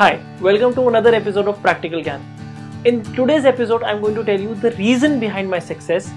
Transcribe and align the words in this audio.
Hi, 0.00 0.18
welcome 0.40 0.72
to 0.76 0.88
another 0.88 1.14
episode 1.14 1.46
of 1.46 1.60
Practical 1.60 2.02
Gyan. 2.02 2.22
In 2.86 3.02
today's 3.12 3.44
episode, 3.44 3.82
I'm 3.82 4.00
going 4.00 4.14
to 4.14 4.24
tell 4.24 4.40
you 4.40 4.54
the 4.54 4.70
reason 4.76 5.20
behind 5.20 5.50
my 5.50 5.58
success, 5.58 6.08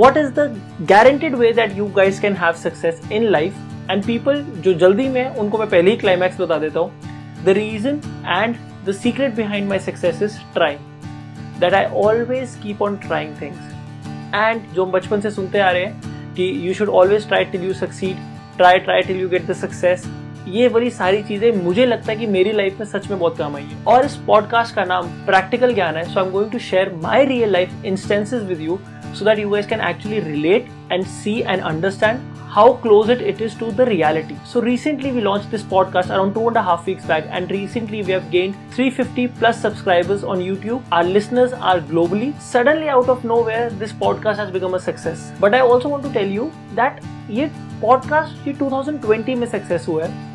what 0.00 0.16
is 0.16 0.32
the 0.32 0.58
guaranteed 0.84 1.36
way 1.36 1.52
that 1.52 1.76
you 1.76 1.92
guys 1.94 2.18
can 2.18 2.34
have 2.34 2.56
success 2.56 2.98
in 3.10 3.30
life, 3.30 3.54
and 3.88 4.04
people 4.04 4.42
जो 4.64 4.74
जल्दी 4.80 5.08
में 5.08 5.36
उनको 5.36 5.58
मैं 5.58 5.68
पहले 5.70 5.90
ही 5.90 5.96
climax 5.96 6.40
बता 6.40 6.58
देता 6.58 6.80
हूँ 6.80 7.44
the 7.44 7.56
reason 7.58 8.00
and 8.26 8.56
the 8.86 8.92
secret 9.02 9.34
behind 9.34 9.68
my 9.68 9.78
success 9.86 10.22
is 10.22 10.38
trying 10.54 11.60
that 11.60 11.74
I 11.74 11.84
always 12.04 12.58
keep 12.62 12.82
on 12.82 12.96
trying 13.08 13.40
things 13.42 14.34
and 14.34 14.70
जो 14.72 14.84
हम 14.84 14.92
बचपन 14.92 15.20
से 15.20 15.30
सुनते 15.38 15.58
आ 15.58 15.70
रहे 15.70 15.84
हैं 15.84 16.34
कि 16.36 16.52
you 16.68 16.74
should 16.74 16.88
always 17.02 17.28
try 17.28 17.44
till 17.52 17.64
you 17.64 17.74
succeed 17.86 18.26
try 18.56 18.78
try 18.88 19.02
till 19.02 19.20
you 19.20 19.28
get 19.28 19.46
the 19.50 19.62
success 19.66 20.08
ये 20.48 20.68
बड़ी 20.68 20.90
सारी 20.90 21.22
चीज़ें 21.22 21.62
मुझे 21.62 21.86
लगता 21.86 22.12
है 22.12 22.18
कि 22.18 22.26
मेरी 22.26 22.52
लाइफ 22.52 22.80
में 22.80 22.86
सच 22.86 23.10
में 23.10 23.18
बहुत 23.18 23.38
काम 23.38 23.56
आई 23.56 23.62
है। 23.62 23.84
और 23.84 24.04
इस 24.04 24.16
पॉडकास्ट 24.16 24.74
का 24.74 24.84
नाम 24.84 25.06
प्रैक्टिकल 25.06 25.74
ज्ञान 25.74 25.96
है 25.96 26.04
so 26.04 26.20
I 26.20 26.26
am 26.26 26.32
going 26.32 26.50
to 26.50 26.58
share 26.58 26.94
my 27.02 27.24
real 27.24 27.50
life 27.50 27.84
instances 27.84 28.44
with 28.44 28.60
you 28.60 28.78
so 29.14 29.24
that 29.24 29.38
you 29.38 29.50
guys 29.50 29.66
can 29.66 29.80
actually 29.80 30.20
relate 30.20 30.68
and 30.92 31.04
see 31.04 31.40
and 31.40 31.62
understand 31.62 32.20
how 32.36 32.72
close 32.72 33.10
it 33.10 33.22
it 33.22 33.42
is 33.42 33.58
to 33.58 33.66
the 33.66 33.80
reality 33.80 34.34
so 34.52 34.60
recently 34.60 35.10
we 35.10 35.20
launch 35.20 35.44
this 35.44 35.62
podcast 35.62 36.10
around 36.10 36.34
two 36.34 36.40
and 36.40 36.58
half 36.58 36.86
weeks 36.86 37.06
back 37.06 37.30
and 37.32 37.52
recently 37.52 38.02
we 38.02 38.12
have 38.12 38.22
gain 38.30 38.52
three 38.52 38.90
fifty 38.90 39.26
plus 39.26 39.62
subscribers 39.62 40.24
on 40.24 40.40
YouTube 40.40 40.84
our 40.92 41.04
listeners 41.04 41.52
are 41.52 41.80
globally 41.80 42.32
suddenly 42.52 42.88
out 42.88 43.08
of 43.08 43.26
nowhere 43.42 43.70
this 43.70 43.92
podcast 43.92 44.40
has 44.40 44.50
become 44.50 44.68
a 44.68 44.78
success 44.78 45.32
but 45.40 45.54
I 45.54 45.60
also 45.60 45.88
want 45.88 46.04
to 46.04 46.10
tell 46.10 46.32
you 46.32 46.50
that 46.72 47.00
ये 47.30 47.50
podcast 47.82 48.48
ये 48.48 48.54
2020 48.54 49.36
में 49.36 49.46
success 49.46 49.86
हुआ 49.88 50.04
है। 50.04 50.27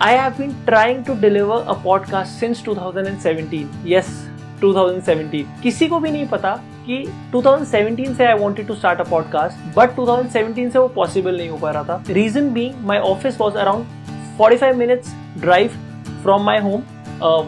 I 0.00 0.12
have 0.12 0.38
been 0.38 0.54
trying 0.64 1.02
to 1.06 1.14
deliver 1.16 1.54
a 1.62 1.74
podcast 1.76 2.38
since 2.38 2.62
2017. 2.62 3.68
Yes, 3.84 4.08
2017. 4.60 5.46
किसी 5.62 5.86
को 5.88 5.98
भी 6.00 6.10
नहीं 6.10 6.26
पता 6.28 6.54
कि 6.86 6.98
2017 7.32 8.14
से 8.16 8.26
I 8.26 8.38
wanted 8.38 8.66
to 8.68 8.74
start 8.74 9.00
a 9.00 9.04
podcast 9.10 9.76
but 9.76 9.96
2017 9.96 10.70
से 10.70 10.78
वो 10.78 10.86
पॉसिबल 10.96 11.36
नहीं 11.36 11.48
हो 11.48 11.56
पा 11.56 11.70
रहा 11.70 11.82
था 11.84 12.02
reason 12.10 12.50
being 12.52 12.74
my 12.86 12.98
office 12.98 13.40
was 13.40 13.56
around 13.56 14.38
45 14.40 14.74
minutes 14.76 15.14
drive 15.38 15.72
from 16.22 16.44
my 16.46 16.58
home 16.60 16.82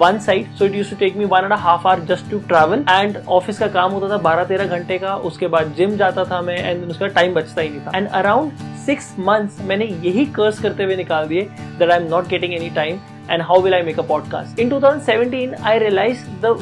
one 0.00 0.18
side 0.20 0.52
so 0.54 0.64
it 0.64 0.74
use 0.74 0.90
to 0.90 0.96
take 0.96 1.16
me 1.16 1.24
one 1.26 1.44
and 1.44 1.52
half 1.52 1.86
hour 1.88 2.00
just 2.06 2.30
to 2.30 2.38
travel 2.48 2.84
and 2.90 3.18
office 3.28 3.58
का 3.58 3.66
काम 3.78 3.92
होता 3.92 4.08
था 4.08 4.18
बारह 4.22 4.44
तेरह 4.44 4.76
घंटे 4.78 4.98
का 4.98 5.14
उसके 5.30 5.46
बाद 5.48 5.72
जिम 5.76 5.96
जाता 5.96 6.24
था 6.30 6.40
मैं 6.42 6.58
एंड 6.60 6.84
उसका 6.90 7.06
टाइम 7.12 7.34
बचता 7.34 7.62
ही 7.62 7.68
नहीं 7.68 7.80
था 7.80 7.96
एंड 7.96 8.08
अराउंड 8.08 8.68
सिक्स 8.86 9.14
मंथ्स 9.18 9.60
मैंने 9.62 9.84
यही 9.84 10.24
कर्स 10.36 10.58
करते 10.60 10.84
हुए 10.84 10.96
निकाल 10.96 11.26
दिए 11.28 11.42
that 11.78 11.90
I 11.90 11.96
am 11.96 12.08
not 12.10 12.28
getting 12.28 12.54
any 12.54 12.70
time 12.74 12.98
and 13.30 13.42
how 13.42 13.60
will 13.62 13.74
I 13.74 13.82
make 13.82 13.98
a 13.98 14.02
podcast 14.08 14.60
in 14.60 14.70
two 14.70 14.80
thousand 14.80 15.02
seventeen 15.02 15.54
I 15.54 15.78
realize 15.78 16.24
the 16.44 16.56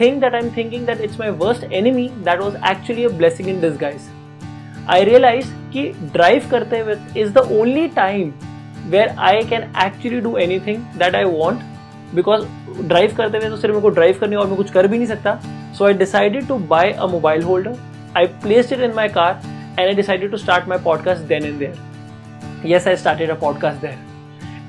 thing 0.00 0.20
that 0.20 0.34
I 0.34 0.40
am 0.40 0.50
thinking 0.56 0.86
that 0.86 1.00
it's 1.00 1.20
my 1.20 1.30
worst 1.38 1.72
enemy 1.72 2.08
that 2.24 2.40
was 2.40 2.56
actually 2.70 3.04
a 3.04 3.08
blessing 3.16 3.48
in 3.48 3.60
this 3.60 3.76
guys 3.80 4.08
I 4.90 5.04
realize 5.04 5.52
कि 5.72 5.86
drive 6.12 6.48
करते 6.50 6.78
हुए 6.78 6.96
is 7.16 7.32
the 7.32 7.48
only 7.52 7.86
time 7.96 8.32
where 8.86 9.14
I 9.20 9.42
can 9.44 9.62
actually 9.84 10.20
do 10.20 10.36
anything 10.60 10.82
that 10.98 11.14
I 11.14 11.24
want 11.30 11.60
because 12.14 12.44
drive 12.82 13.14
करते 13.16 13.38
हुए 13.38 13.48
तो 13.48 13.56
सिर्फ़ 13.56 13.74
मेरे 13.74 13.82
को 13.82 13.88
drive 13.90 14.18
करनी 14.20 14.36
और 14.36 14.46
मैं 14.46 14.56
कुछ 14.56 14.70
कर 14.70 14.86
भी 14.86 14.96
नहीं 14.98 15.06
सकता. 15.06 15.38
So 15.78 15.84
I 15.84 15.94
decided 15.94 16.46
to 16.48 16.58
buy 16.68 16.92
a 16.92 17.06
mobile 17.06 17.42
holder 17.42 17.76
I 18.16 18.26
place 18.42 18.72
it 18.72 18.80
in 18.80 18.92
my 18.94 19.08
car 19.08 19.40
and 19.78 19.90
I 19.90 19.94
decided 19.94 20.30
to 20.30 20.38
start 20.38 20.66
my 20.68 20.76
podcast 20.78 21.26
then 21.28 21.46
and 21.46 21.62
there. 21.62 21.74
Yes, 22.64 22.86
I 22.86 22.94
started 22.94 23.30
a 23.30 23.38
podcast 23.46 23.80
there. 23.86 23.96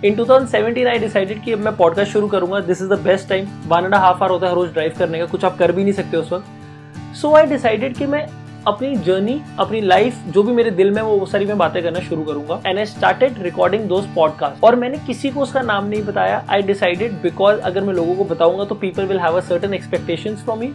In 0.05 0.15
2017 0.15 0.87
I 0.87 0.99
decided 0.99 1.43
कि 1.43 1.51
अब 1.51 1.59
मैं 1.59 1.75
podcast 1.77 2.11
शुरू 2.11 2.27
करूँगा. 2.27 2.59
This 2.59 2.81
is 2.81 2.89
the 2.89 2.99
best 3.03 3.29
time 3.29 3.47
one 3.67 3.85
and 3.85 3.95
half 3.95 4.23
hour 4.23 4.31
होता 4.31 4.47
है 4.47 4.55
रोज 4.55 4.71
drive 4.73 4.95
करने 4.99 5.19
का. 5.19 5.25
कुछ 5.25 5.45
आप 5.45 5.57
कर 5.57 5.71
भी 5.71 5.83
नहीं 5.83 5.93
सकते 5.93 6.17
उस 6.17 6.31
वक्त. 6.33 7.15
सो 7.21 7.33
आई 7.35 7.45
डिसाइडेड 7.45 7.95
कि 7.97 8.05
मैं 8.05 8.25
अपनी 8.67 8.95
जर्नी 9.05 9.39
अपनी 9.59 9.81
लाइफ 9.81 10.23
जो 10.27 10.43
भी 10.43 10.53
मेरे 10.53 10.71
दिल 10.71 10.91
में 10.91 11.01
वो 11.01 11.25
सारी 11.25 11.45
मैं 11.45 11.57
बातें 11.57 11.81
करना 11.83 11.99
शुरू 11.99 12.23
करूँगा. 12.23 12.61
And 12.65 12.77
I 12.77 12.85
started 12.85 13.41
recording 13.43 13.87
those 13.89 14.05
podcast 14.15 14.63
और 14.63 14.75
मैंने 14.75 14.97
किसी 15.07 15.29
को 15.29 15.41
उसका 15.41 15.61
नाम 15.61 15.87
नहीं 15.87 16.03
बताया. 16.03 16.43
आई 16.49 16.61
डिसाइडेड 16.71 17.21
बिकॉज़ 17.21 17.59
अगर 17.61 17.83
मैं 17.83 17.93
लोगों 17.93 18.15
को 18.15 18.23
बताऊँगा 18.33 18.65
तो 18.65 18.75
people 18.75 19.05
will 19.05 19.19
have 19.19 19.37
a 19.37 19.41
certain 19.49 19.73
expectations 19.73 20.43
from 20.43 20.59
me 20.59 20.73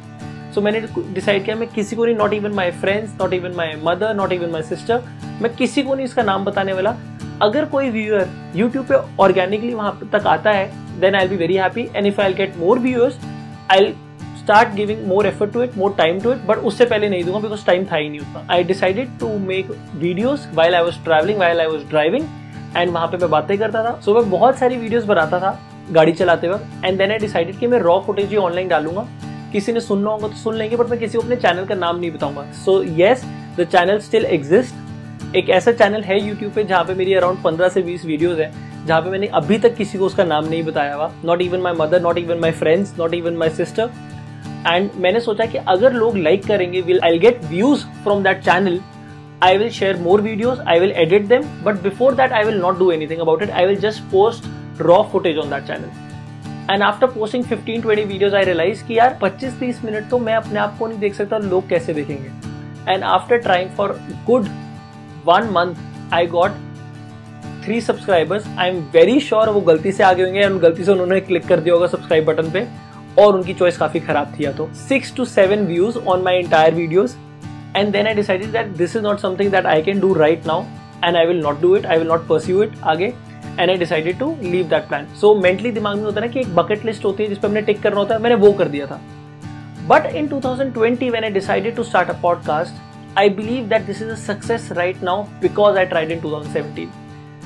so 0.55 0.61
मैंने 0.61 0.81
डिसाइड 1.15 1.45
किया 1.45 1.57
मैं 1.57 1.69
किसी 1.69 1.97
को 1.97 2.05
नहीं 2.05 2.17
not 2.17 2.33
even 2.33 2.53
my 2.55 2.71
friends 2.81 3.15
not 3.21 3.33
even 3.33 3.55
my 3.57 3.75
mother 3.85 4.15
not 4.15 4.33
even 4.33 4.51
my 4.51 4.63
sister 4.65 5.03
मैं 5.43 5.55
किसी 5.57 5.83
को 5.83 5.95
नहीं 5.95 6.05
इसका 6.07 6.23
नाम 6.23 6.45
बताने 6.45 6.73
वाला। 6.73 6.97
अगर 7.43 7.65
कोई 7.65 7.91
व्यूअर 7.91 8.29
यूट्यूब 8.57 8.87
पे 8.87 8.95
ऑर्गेनिकली 9.23 9.75
वहाँ 9.75 9.99
तक 10.13 10.27
आता 10.27 10.51
है 10.53 11.01
then 11.01 11.15
I 11.15 11.29
be 11.29 11.37
very 11.37 11.57
happy 11.57 11.89
and 11.95 12.07
if 12.07 12.21
I 12.21 12.35
get 12.35 12.57
more 12.59 12.79
viewers 12.79 13.19
I 13.73 13.95
start 14.41 14.75
giving 14.75 15.07
more 15.09 15.27
effort 15.27 15.53
to 15.53 15.63
it 15.63 15.77
more 15.79 15.95
time 15.99 16.21
to 16.21 16.33
it 16.33 16.45
but 16.47 16.59
उससे 16.71 16.85
पहले 16.85 17.09
नहीं 17.09 17.25
दूँगा 17.25 17.41
बिकॉज़ 17.41 17.65
टाइम 17.67 17.85
था 17.93 17.97
ही 17.97 18.09
नहीं 18.09 18.21
उतना। 18.21 18.47
I 18.53 18.65
decided 18.65 19.19
to 19.21 19.29
make 19.39 19.71
videos 19.95 20.47
while 20.55 20.75
I 20.75 20.83
was 20.83 21.03
travelling 21.05 21.39
while 21.39 21.61
I 21.61 21.67
was 21.67 21.85
driving 21.91 22.25
and 22.77 22.91
वहाँ 22.91 23.07
पे 23.07 23.17
मैं 23.17 23.31
बातें 23.31 23.57
करता 23.59 23.85
था। 23.85 23.99
सो 24.01 24.11
so, 24.11 24.17
मैं 24.19 24.31
बहुत 24.31 24.59
सारी 24.59 24.77
वीडियोज़ 24.77 25.07
बनाता 25.07 25.41
था 25.41 25.59
गाड़ी 25.93 26.13
चलाते 26.13 26.49
वक्त। 26.49 26.85
एंड 26.85 26.99
देन 26.99 27.11
आई 27.11 27.19
डिसाइडेड 27.19 27.59
कि 27.59 27.67
मैं 27.67 27.79
रॉ 27.81 27.99
फुटेज 28.07 28.31
ही 28.31 28.37
ऑनलाइन 28.37 28.69
डालूँगा। 28.69 29.07
किसी 29.53 29.73
ने 29.73 29.81
सुनना 29.81 30.11
होगा 30.11 30.29
तो 30.29 30.35
सुन 30.37 30.57
लेंगे 30.57 30.77
बट 30.77 30.91
मैं 30.91 30.99
किसी 30.99 31.19
को 31.19 31.25
अपने 31.25 31.37
चैनल 31.37 31.65
का 31.65 31.75
नाम 31.75 31.99
नहीं 31.99 32.11
बताऊँगा। 32.11 32.43
So 32.65 32.83
yes 32.83 33.25
the 33.59 33.65
channel 33.73 33.99
still 34.01 34.25
exist 34.27 35.37
एक 35.37 35.51
ऐसा 35.51 35.73
चैनल 35.73 36.03
है 36.03 36.21
यूट्यूब 36.21 36.53
पे 36.53 36.65
जहाँ 36.65 36.85
पे 36.85 36.95
मेरी 36.95 37.15
अराउंड 37.15 37.43
पंद्रह 37.43 37.69
से 37.69 37.83
बीस 37.83 38.05
वीडियोज़ 38.05 38.41
है, 38.41 38.51
जहाँ 38.87 39.01
पे 39.01 39.11
मैंने 39.11 39.27
अभी 39.35 39.59
तक 39.59 39.75
किसी 39.77 39.99
को 39.99 40.07
उसका 40.07 40.25
नाम 40.25 40.45
नहीं 40.45 40.63
बताया 40.65 40.95
हुआ। 40.95 41.11
Not 41.25 41.43
even 41.43 41.61
my 41.61 41.73
mother 41.79 42.03
not 42.03 42.19
even 42.19 42.39
my 42.41 42.51
friends 42.53 42.95
not 42.99 43.15
even 43.15 43.37
my 43.37 43.49
sister 43.57 43.91
and 44.67 44.91
मैंने 44.97 45.21
सोचा 45.21 45.47
कि 45.47 45.59
अगर 45.69 45.93
लोग 45.93 46.17
लाइक 46.19 46.45
करेंगे 46.47 46.81
will 46.81 47.01
I 47.05 47.19
get 47.19 47.45
views 47.45 47.85
from 48.05 48.23
that 48.23 48.43
channel 48.45 48.81
I 49.43 49.59
will 49.59 49.71
share 49.71 49.97
more 49.99 50.21
videos 50.21 50.61
I 50.61 50.81
will 50.81 50.93
edit 50.97 51.27
them 51.27 51.43
but 51.65 51.83
before 51.83 52.15
that 52.15 52.33
I 52.33 52.45
will 52.45 52.59
not 52.61 52.79
do 52.79 52.91
anything 52.91 53.21
about 53.21 53.43
it 53.43 53.51
I 53.51 53.67
will 53.67 53.77
just 53.81 54.03
post 54.13 54.81
raw 54.81 55.03
footage 55.13 55.39
on 55.39 55.51
that 55.51 55.67
channel 55.67 56.10
and 56.71 56.83
after 56.83 57.07
posting 57.07 57.45
15 57.45 57.83
20 57.83 58.05
videos 58.07 58.35
I 58.35 58.45
realize 58.45 58.83
कि 58.87 58.99
यार 58.99 59.19
25 59.23 59.55
30 59.61 59.85
minute 59.85 60.09
तो 60.11 60.19
मैं 60.19 60.35
अपने 60.35 60.59
आप 60.61 60.77
को 60.79 60.87
नहीं 60.87 60.99
देख 60.99 61.15
सकता, 61.15 61.39
लोग 61.39 61.69
कैसे 61.69 61.95
देखेंगे? 61.95 62.31
And 62.89 63.05
after 63.05 63.39
trying 63.39 63.71
for 63.77 63.99
good 64.27 64.47
one 65.27 65.49
month 65.53 66.13
I 66.15 66.27
got 66.27 66.51
three 67.65 67.81
subscribers 67.81 68.47
I 68.59 68.69
am 68.69 68.77
very 68.93 69.19
sure 69.21 69.49
वो 69.49 69.61
गलती 69.63 69.93
से 69.93 70.03
आगे 70.03 70.23
होंगे 70.23 70.41
एंड 70.41 70.61
गलती 70.61 70.85
से 70.85 70.93
उन्होंने 70.93 71.21
क्लिक 71.21 71.47
कर 71.47 71.61
दिया 71.61 71.75
होगा 71.75 71.87
सब्सक्राइब 71.87 72.25
बटन 72.27 72.51
पे, 72.51 72.67
और 73.19 73.35
उनकी 73.35 73.55
चॉइस 73.55 73.77
काफ़ी 73.77 74.01
खराब 74.01 74.35
थी 74.39 74.45
या 74.45 74.53
तो। 74.53 74.69
Six 74.89 75.15
two 75.17 75.25
seven 75.27 75.67
views 75.67 75.99
on 75.99 76.23
my 76.23 76.39
entire 76.39 76.75
videos 76.75 77.17
and 77.77 77.93
then 77.93 78.07
I 78.07 78.15
decided 78.15 78.53
that 78.53 78.67
this 78.77 78.97
is 78.97 79.03
not 79.03 79.19
something 79.21 79.51
that 79.53 79.67
I 79.67 79.83
can 79.83 80.01
do 80.01 80.13
right 80.15 80.47
now 80.47 80.63
and 81.05 81.17
I 81.17 81.27
will 81.27 81.41
not 81.43 81.61
do 81.61 81.75
it 81.77 81.87
I 81.87 81.99
will 81.99 82.09
not 82.09 82.27
pursue 82.29 82.63
it 82.63 82.79
आगे। 82.85 83.13
And 83.59 83.71
I 83.71 83.77
decided 83.77 84.19
to 84.19 84.37
leave 84.43 84.67
that 84.67 84.89
plan 84.89 85.07
so 85.21 85.35
mentally 85.35 85.73
दिमाग 85.73 85.97
में 85.97 86.05
होता 86.05 86.21
है 86.21 86.27
ना 86.27 86.33
कि 86.33 86.41
एक 86.41 86.55
bucket 86.55 86.85
list 86.85 87.05
होती 87.05 87.23
है 87.23 87.29
जिसपे 87.29 87.47
हमने 87.47 87.63
टिक 87.63 87.83
करना 87.83 87.97
होता 87.97 88.15
है, 88.15 88.21
मैंने 88.21 88.37
वो 88.37 88.53
कर 88.53 88.69
दिया 88.69 88.87
था। 88.87 89.01
But 89.87 90.07
in 90.07 90.27
two 90.27 90.41
thousand 90.41 90.73
twenty 90.75 91.11
one 91.11 91.25
I 91.25 91.31
decided 91.31 91.77
to 91.77 91.83
start 91.83 92.09
a 92.09 92.21
podcast 92.23 93.19
I 93.19 93.29
believe 93.31 93.65
that 93.65 93.83
this 93.83 94.03
is 94.03 94.31
a 94.31 94.75
right 94.75 95.03
now 95.03 95.23
because 95.23 95.79
I 95.79 95.85
tried 95.85 96.11
in 96.11 96.21
two 96.21 96.33
thousand 96.33 96.55
seventeen 96.55 96.89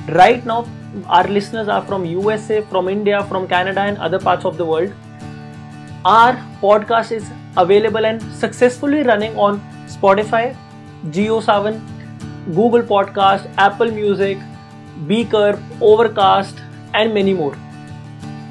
right 0.09 0.45
now 0.45 0.65
our 1.07 1.29
listeners 1.29 1.69
are 1.69 1.81
from 1.81 2.03
U 2.03 2.29
S 2.29 2.51
A 2.51 2.61
from 2.61 2.89
India 2.89 3.19
from 3.21 3.45
Canada 3.45 3.85
and 3.85 3.97
other 3.97 4.17
part 4.17 4.45
of 4.45 4.55
the 4.55 4.61
world 4.61 4.91
our 6.05 6.37
podcast 6.61 7.11
is 7.11 7.25
available 7.57 8.05
and 8.05 8.21
successfully 8.21 9.01
running 9.01 9.37
on 9.39 9.61
Spotify 9.89 10.51
JioSaavn 11.41 11.81
Google 12.49 12.81
Podcasts 12.81 13.45
Apple 13.45 13.91
Music 13.91 14.39
Breaker 14.97 15.59
Overcast 15.83 16.59
and 16.95 17.13
many 17.13 17.33
more 17.33 17.57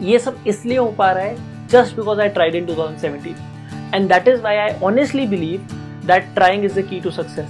ये 0.00 0.18
सब 0.18 0.38
इसलिए 0.46 0.78
हो 0.78 0.86
पा 0.88 1.10
रहा 1.12 1.24
है 1.24 1.36
just 1.68 1.96
because 1.96 2.20
I 2.20 2.28
tried 2.28 2.54
in 2.54 2.66
2017 2.66 3.94
and 3.94 4.08
that 4.08 4.28
is 4.28 4.40
why 4.40 4.56
I 4.56 4.68
honestly 4.82 5.26
believe 5.26 5.60
that 6.06 6.34
trying 6.34 6.64
is 6.64 6.80
the 6.80 6.82
key 6.82 7.00
to 7.00 7.10
success 7.10 7.46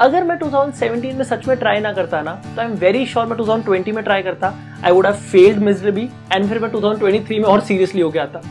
अगर 0.00 0.24
मैं 0.24 0.38
2017 0.38 1.14
में 1.14 1.24
सच 1.24 1.46
में 1.48 1.56
ट्राई 1.56 1.80
ना 1.80 1.92
करता 1.92 2.20
ना 2.22 2.32
तो 2.32 2.60
आई 2.60 2.66
एम 2.66 2.72
वेरी 2.72 3.06
श्योर 3.06 3.26
मैं 3.26 3.36
2020 3.36 3.92
में 3.92 4.04
ट्राई 4.04 4.22
करता 4.22 4.54
I 4.84 4.92
would 4.92 5.06
have 5.06 5.14
failed 5.14 5.58
miserably 5.58 6.08
and 6.32 6.48
फिर 6.48 6.58
मैं 6.58 6.70
2023 6.70 7.30
में 7.30 7.44
और 7.44 7.60
सीरियसली 7.60 8.00
हो 8.00 8.10
गया 8.10 8.26
था। 8.26 8.42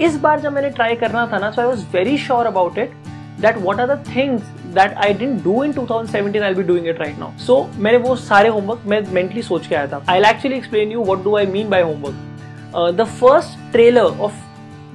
इस 0.00 0.16
बार 0.16 0.40
जब 0.40 0.52
मैंने 0.52 0.70
ट्राई 0.70 0.94
करना 0.94 1.26
था 1.26 1.38
ना 1.38 1.50
so 1.50 1.60
I 1.60 1.66
was 1.66 1.84
very 1.92 2.18
sure 2.18 2.46
about 2.46 2.78
it 2.78 2.92
that 3.40 3.56
what 3.58 3.80
are 3.80 3.94
the 3.94 4.04
things 4.14 4.42
that 4.74 4.94
I 5.04 5.14
didn't 5.14 5.42
do 5.44 5.62
in 5.64 5.72
2017 5.72 6.42
I 6.42 6.54
be 6.54 6.62
doing 6.62 6.86
it 6.88 7.00
right 7.00 7.18
now 7.18 7.38
so 7.46 7.68
मैंने 7.76 7.98
वो 7.98 8.16
सारे 8.16 8.48
होमवर्क 8.48 8.82
मैं 8.86 9.02
मेंटली 9.12 9.42
सोच 9.42 9.66
के 9.66 9.74
आया 9.74 9.86
था। 9.86 10.04
I 10.08 10.22
actually 10.30 10.56
explain 10.56 10.92
you 10.92 11.04
what 11.04 11.24
do 11.24 11.36
I 11.36 11.46
mean 11.56 11.68
by 11.70 11.82
homework 11.82 12.94
the 12.96 13.04
first 13.20 13.72
trailer 13.72 14.18
of 14.20 14.34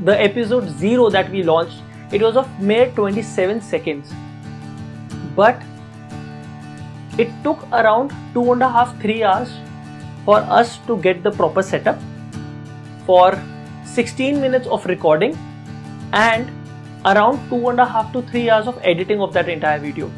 the 0.06 0.18
episode 0.20 0.68
zero 0.80 1.10
that 1.10 1.30
we 1.30 1.44
launch 1.44 1.82
it 2.14 2.22
was 2.22 2.36
of 2.38 2.50
mere 2.62 2.92
27 2.98 3.62
seconds. 3.62 4.12
But 5.38 5.64
it 7.18 7.32
took 7.44 7.64
around 7.72 8.14
two 8.34 8.44
and 8.54 8.66
a 8.68 8.70
half, 8.70 8.92
three 9.02 9.24
hours 9.24 9.50
for 10.28 10.38
us 10.60 10.78
to 10.88 10.98
get 11.08 11.24
the 11.24 11.32
proper 11.32 11.64
setup 11.64 12.06
for 13.08 13.26
16 13.96 14.40
minutes 14.40 14.68
of 14.68 14.86
recording 14.86 15.36
and 16.14 16.55
around 17.05 17.49
two 17.49 17.69
and 17.69 17.81
a 17.81 17.85
half 17.85 18.13
to 18.13 18.23
three 18.23 18.49
hours 18.51 18.67
of 18.67 18.79
editing 18.83 19.21
of 19.21 19.33
that 19.33 19.49
entire 19.49 19.79
video. 19.79 20.11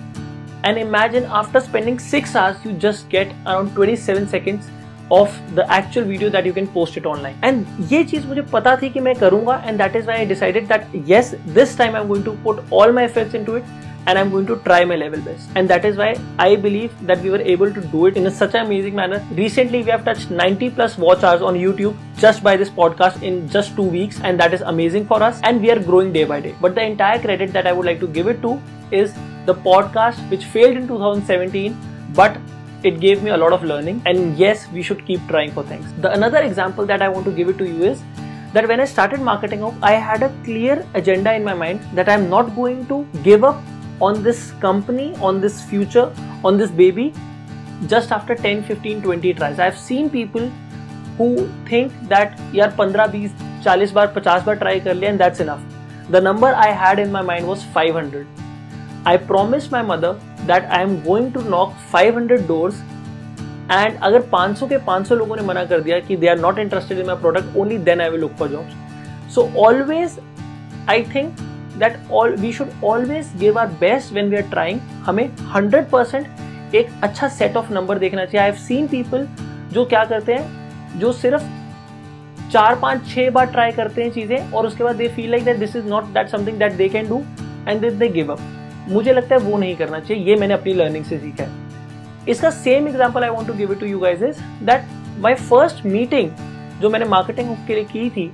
And 0.65 0.79
imagine 0.79 1.25
after 1.25 1.61
spending 1.61 1.99
six 1.99 2.37
hours, 2.37 2.57
you 2.65 2.73
just 2.73 3.09
get 3.09 3.35
around 3.47 3.75
27 3.75 4.29
seconds 4.29 4.71
of 5.11 5.31
the 5.55 5.71
actual 5.71 6.05
video 6.05 6.31
that 6.31 6.47
you 6.47 6.53
can 6.53 6.67
post 6.69 6.97
it 6.97 7.07
online. 7.07 7.37
And 7.43 7.67
ये 7.93 8.03
चीज 8.05 8.27
मुझे 8.27 8.43
पता 8.53 8.77
थी 8.83 8.91
कि 8.91 9.01
मैं 9.01 9.15
करूंगा 9.15 9.63
and 9.67 9.81
that 9.81 9.97
is 10.01 10.07
why 10.07 10.19
I 10.21 10.25
decided 10.25 10.69
that 10.69 10.87
yes, 11.13 11.35
this 11.47 11.75
time 11.77 11.95
I'm 11.95 12.09
going 12.09 12.25
to 12.25 12.33
put 12.45 12.63
all 12.71 12.93
my 12.93 13.05
efforts 13.05 13.35
into 13.35 13.57
it 13.57 13.65
and 14.08 14.18
I'm 14.18 14.30
going 14.32 14.48
to 14.48 14.56
try 14.68 14.84
my 14.86 14.96
level 14.96 15.22
best. 15.22 15.50
And 15.56 15.70
that 15.70 15.86
is 15.86 15.98
why 15.98 16.16
I 16.40 16.56
believe 16.56 16.92
that 17.06 17.22
we 17.22 17.30
were 17.30 17.42
able 17.42 17.74
to 17.74 17.82
do 17.82 18.06
it 18.08 18.18
in 18.18 18.26
a 18.26 18.32
such 18.32 18.56
an 18.56 18.66
amazing 18.66 18.96
manner. 18.96 19.24
Recently, 19.32 19.84
we 19.84 19.92
have 19.92 20.06
touched 20.06 20.32
90 20.32 20.70
plus 20.72 20.98
watch 20.98 21.24
hours 21.24 21.42
on 21.42 21.56
YouTube 21.56 21.96
just 22.18 22.42
by 22.42 22.56
this 22.56 22.70
podcast 22.70 23.22
in 23.22 23.50
just 23.50 23.76
two 23.76 23.90
weeks, 23.98 24.22
and 24.22 24.40
that 24.40 24.54
is 24.54 24.62
amazing 24.62 25.06
for 25.06 25.22
us. 25.22 25.42
And 25.44 25.62
we 25.62 25.72
are 25.72 25.80
growing 25.80 26.14
day 26.14 26.24
by 26.24 26.40
day. 26.40 26.56
But 26.62 26.76
the 26.76 26.84
entire 26.84 27.20
credit 27.20 27.52
that 27.54 27.68
I 27.68 27.74
would 27.74 27.86
like 27.86 28.00
to 28.00 28.08
give 28.08 28.28
it 28.28 28.42
to 28.44 28.62
is 28.92 29.14
the 29.46 29.56
podcast 29.56 30.30
which 30.30 30.46
failed 30.46 30.78
in 30.78 30.88
2017, 30.88 31.78
but 32.14 32.38
it 32.84 33.00
gave 33.02 33.24
me 33.24 33.32
a 33.32 33.38
lot 33.38 33.52
of 33.52 33.64
learning. 33.64 34.02
And 34.06 34.38
yes, 34.38 34.68
we 34.72 34.82
should 34.82 35.06
keep 35.06 35.28
trying 35.28 35.52
for 35.52 35.64
things. 35.64 35.86
The 36.02 36.14
another 36.14 36.38
example 36.38 36.86
that 36.86 37.02
I 37.02 37.10
want 37.10 37.26
to 37.26 37.32
give 37.32 37.50
it 37.50 37.58
to 37.58 37.68
you 37.68 37.84
is 37.84 38.04
that 38.54 38.68
when 38.68 38.80
I 38.80 38.86
started 38.86 39.20
marketing 39.20 39.64
up, 39.64 39.74
I 39.82 39.94
had 39.94 40.24
a 40.24 40.34
clear 40.44 40.86
agenda 40.94 41.34
in 41.34 41.44
my 41.44 41.54
mind 41.54 41.82
that 41.94 42.08
I'm 42.08 42.30
not 42.30 42.56
going 42.56 42.86
to 42.88 43.06
give 43.24 43.44
up 43.44 43.62
on 44.02 44.24
this 44.24 44.52
company, 44.62 45.16
on 45.16 45.42
this 45.42 45.62
future, 45.62 46.12
on 46.44 46.58
this 46.58 46.72
baby 46.72 47.14
just 47.88 48.12
after 48.12 48.36
10, 48.36 48.64
15, 48.64 49.02
20 49.02 49.34
tries. 49.34 49.60
I've 49.60 49.78
seen 49.78 50.10
people 50.10 50.50
who 51.18 51.48
think 51.70 51.94
that 52.10 52.40
यार 52.54 52.76
15, 52.76 52.94
20, 53.04 53.30
40 53.64 53.94
बार 53.94 54.14
50 54.14 54.46
बार 54.46 54.60
try 54.60 54.80
कर 54.80 54.96
लिया 54.96 55.12
and 55.12 55.20
that's 55.20 55.40
enough. 55.40 55.62
The 56.10 56.22
number 56.22 56.54
I 56.56 56.72
had 56.72 57.00
in 57.00 57.12
my 57.12 57.22
mind 57.22 57.48
was 57.48 57.64
500. 57.78 58.28
I 59.06 59.18
promised 59.18 59.72
my 59.72 59.82
mother 59.82 60.20
that 60.46 60.72
I 60.72 60.82
am 60.82 61.02
going 61.04 61.32
to 61.34 61.42
knock 61.50 61.74
500 61.96 62.48
doors 62.48 62.84
and 63.72 63.98
अगर 64.04 64.22
500 64.34 64.70
के 64.70 64.78
500 64.86 65.18
लोगों 65.18 65.36
ने 65.36 65.42
मना 65.44 65.64
कर 65.66 65.82
दिया 65.82 66.00
कि 66.00 66.16
they 66.18 66.28
are 66.28 66.40
not 66.40 66.60
interested 66.60 67.00
in 67.00 67.06
my 67.08 67.16
product 67.22 67.58
only 67.58 67.78
then 67.88 68.02
I 68.02 68.10
will 68.10 68.22
look 68.22 68.32
for 68.40 68.50
jobs 68.50 69.34
so 69.36 69.50
always 69.66 70.18
I 70.90 71.04
think 71.16 71.40
that 71.80 71.98
all 72.12 72.36
we 72.36 72.52
should 72.54 72.70
always 72.86 73.32
give 73.40 73.60
our 73.60 73.68
best 73.80 74.14
when 74.14 74.30
we 74.30 74.36
are 74.36 74.50
trying 74.50 74.80
हमें 75.06 75.28
hundred 75.56 75.90
percent 75.90 76.76
एक 76.76 76.90
अच्छा 77.04 77.28
set 77.30 77.58
of 77.58 77.72
number 77.74 78.00
देखना 78.00 78.26
चाहिए। 78.26 78.40
I 78.40 78.50
have 78.50 78.60
seen 78.60 78.88
people 78.88 79.28
जो 79.74 79.86
क्या 79.86 80.04
करते 80.06 80.34
हैं, 80.34 81.00
जो 81.00 81.12
सिर्फ़ 81.14 81.44
चार, 82.52 82.76
पाँच, 82.76 83.08
छह 83.08 83.30
बार 83.30 83.46
ट्राई 83.48 83.72
करते 83.72 84.04
हैं 84.04 84.12
चीज़ें 84.12 84.52
और 84.52 84.68
उसके 84.68 84.84
बाद 84.84 84.96
they 84.96 85.08
feel 85.08 85.30
like 85.32 85.44
that 85.46 85.58
this 85.58 85.76
is 85.76 85.86
not 85.86 86.04
that 86.14 86.30
something 86.30 86.58
that 86.60 86.74
they 86.74 86.90
can 86.90 87.08
do 87.10 87.24
and 87.68 87.82
this 87.82 87.94
they 87.94 88.08
give 88.10 88.32
up 88.32 88.40
मुझे 88.90 89.14
लगता 89.14 89.36
है 89.36 89.42
वो 89.42 89.58
नहीं 89.58 89.76
करना 89.76 90.00
चाहिए। 90.00 90.24
ये 90.26 90.36
मैंने 90.36 90.54
अपनी 90.54 90.74
लर्निंग 90.74 91.06
से 91.06 91.18
सीखा 91.20 91.44
है। 91.44 91.66
इसका 92.28 92.50
same 92.50 92.88
example 92.88 93.24
I 93.24 93.30
want 93.30 93.48
to 93.48 93.54
give 93.54 93.72
it 93.72 93.80
to 93.80 93.86
you 93.86 94.00
guys 94.00 94.24
is 94.26 94.40
that 94.66 94.86
my 95.20 95.34
first 95.36 95.86
meeting 95.86 96.30
जो 96.82 96.90
मैंने 96.90 97.06
मार्केटिंग 97.06 97.56
के 97.68 97.76
लिए 97.76 97.84
की 97.86 98.10
थी 98.10 98.32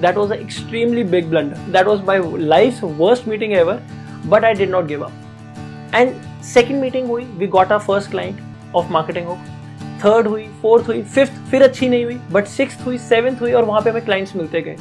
That 0.00 0.16
was 0.16 0.30
an 0.30 0.40
extremely 0.40 1.02
big 1.04 1.30
blunder. 1.30 1.58
That 1.68 1.86
was 1.86 2.02
my 2.02 2.18
life's 2.52 2.82
worst 2.82 3.26
meeting 3.26 3.54
ever, 3.54 3.80
but 4.26 4.44
I 4.44 4.54
did 4.54 4.70
not 4.70 4.88
give 4.88 5.02
up. 5.02 5.12
And 5.92 6.14
second 6.42 6.80
meeting 6.80 7.08
हुई, 7.08 7.26
we 7.38 7.46
got 7.46 7.72
our 7.72 7.80
first 7.80 8.10
client 8.10 8.38
of 8.74 8.90
marketing 8.90 9.32
hook. 9.32 9.48
Third 10.04 10.26
हुई 10.26 10.46
fourth 10.62 10.86
हुई 10.88 11.02
fifth 11.14 11.32
फिर 11.50 11.62
अच्छी 11.62 11.88
नहीं 11.88 12.04
हुई 12.04 12.14
but 12.32 12.46
six 12.48 12.80
हुई 12.84 12.98
seventh 12.98 13.40
हुई 13.40 13.52
और 13.52 13.64
वहां 13.64 13.82
पे 13.82 13.90
हमें 13.90 14.04
क्लाइंट्स 14.04 14.34
मिलते 14.36 14.60
गए 14.68 14.76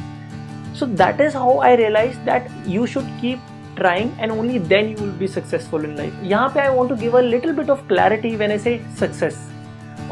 so 0.79 0.85
that 1.01 1.21
is 1.21 1.35
how 1.35 1.59
I 1.61 1.75
realise 1.75 2.15
that 2.29 2.47
you 2.67 2.85
should 2.94 3.17
keep 3.21 3.47
trying 3.79 4.09
and 4.23 4.33
only 4.33 4.57
then 4.71 4.88
you 4.91 4.95
will 5.00 5.13
be 5.19 5.27
successful 5.33 5.85
in 5.88 5.91
life 5.97 6.23
यहाँ 6.29 6.50
पे 6.56 6.61
I 6.61 6.71
want 6.77 6.89
to 6.94 6.95
give 7.01 7.13
a 7.19 7.21
little 7.25 7.53
bit 7.59 7.69
of 7.73 7.83
clarity 7.91 8.31
when 8.41 8.53
I 8.56 8.57
say 8.63 8.73
success 9.01 9.38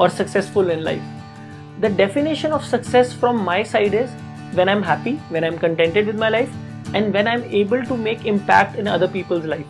or 0.03 0.07
successful 0.19 0.71
in 0.75 0.83
life 0.85 1.81
the 1.85 1.91
definition 1.97 2.55
of 2.59 2.67
success 2.69 3.11
from 3.23 3.41
my 3.47 3.57
side 3.71 3.97
is 4.03 4.13
when 4.54 4.69
I'm 4.69 4.82
happy, 4.82 5.16
when 5.31 5.44
I'm 5.44 5.58
contented 5.58 6.06
with 6.06 6.19
my 6.19 6.28
life, 6.28 6.50
and 6.94 7.12
when 7.12 7.26
I'm 7.26 7.44
able 7.44 7.84
to 7.84 7.96
make 7.96 8.26
impact 8.26 8.76
in 8.76 8.87
other 8.87 9.08
people's 9.08 9.44
life. 9.44 9.66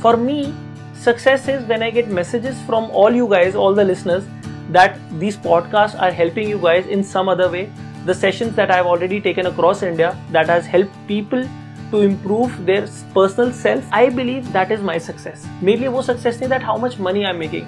For 0.00 0.16
me, 0.16 0.54
success 0.94 1.48
is 1.48 1.64
when 1.64 1.82
I 1.82 1.90
get 1.90 2.08
messages 2.08 2.60
from 2.62 2.90
all 2.90 3.10
you 3.10 3.28
guys, 3.28 3.54
all 3.54 3.74
the 3.74 3.84
listeners, 3.84 4.24
that 4.70 4.98
these 5.18 5.36
podcasts 5.36 6.00
are 6.00 6.10
helping 6.10 6.48
you 6.48 6.58
guys 6.58 6.86
in 6.86 7.02
some 7.04 7.28
other 7.28 7.50
way. 7.50 7.70
The 8.06 8.14
sessions 8.14 8.54
that 8.56 8.70
I've 8.70 8.86
already 8.86 9.20
taken 9.20 9.46
across 9.46 9.82
India 9.82 10.16
that 10.30 10.46
has 10.46 10.66
helped 10.66 10.94
people 11.06 11.46
to 11.90 12.00
improve 12.00 12.64
their 12.64 12.88
personal 13.12 13.52
self. 13.52 13.84
I 13.92 14.08
believe 14.08 14.52
that 14.52 14.70
is 14.70 14.80
my 14.80 14.96
success. 14.96 15.46
Merely 15.60 15.88
wo 15.88 16.02
success 16.02 16.40
is 16.40 16.48
that 16.48 16.62
how 16.62 16.76
much 16.76 16.98
money 16.98 17.26
I'm 17.26 17.38
making. 17.38 17.66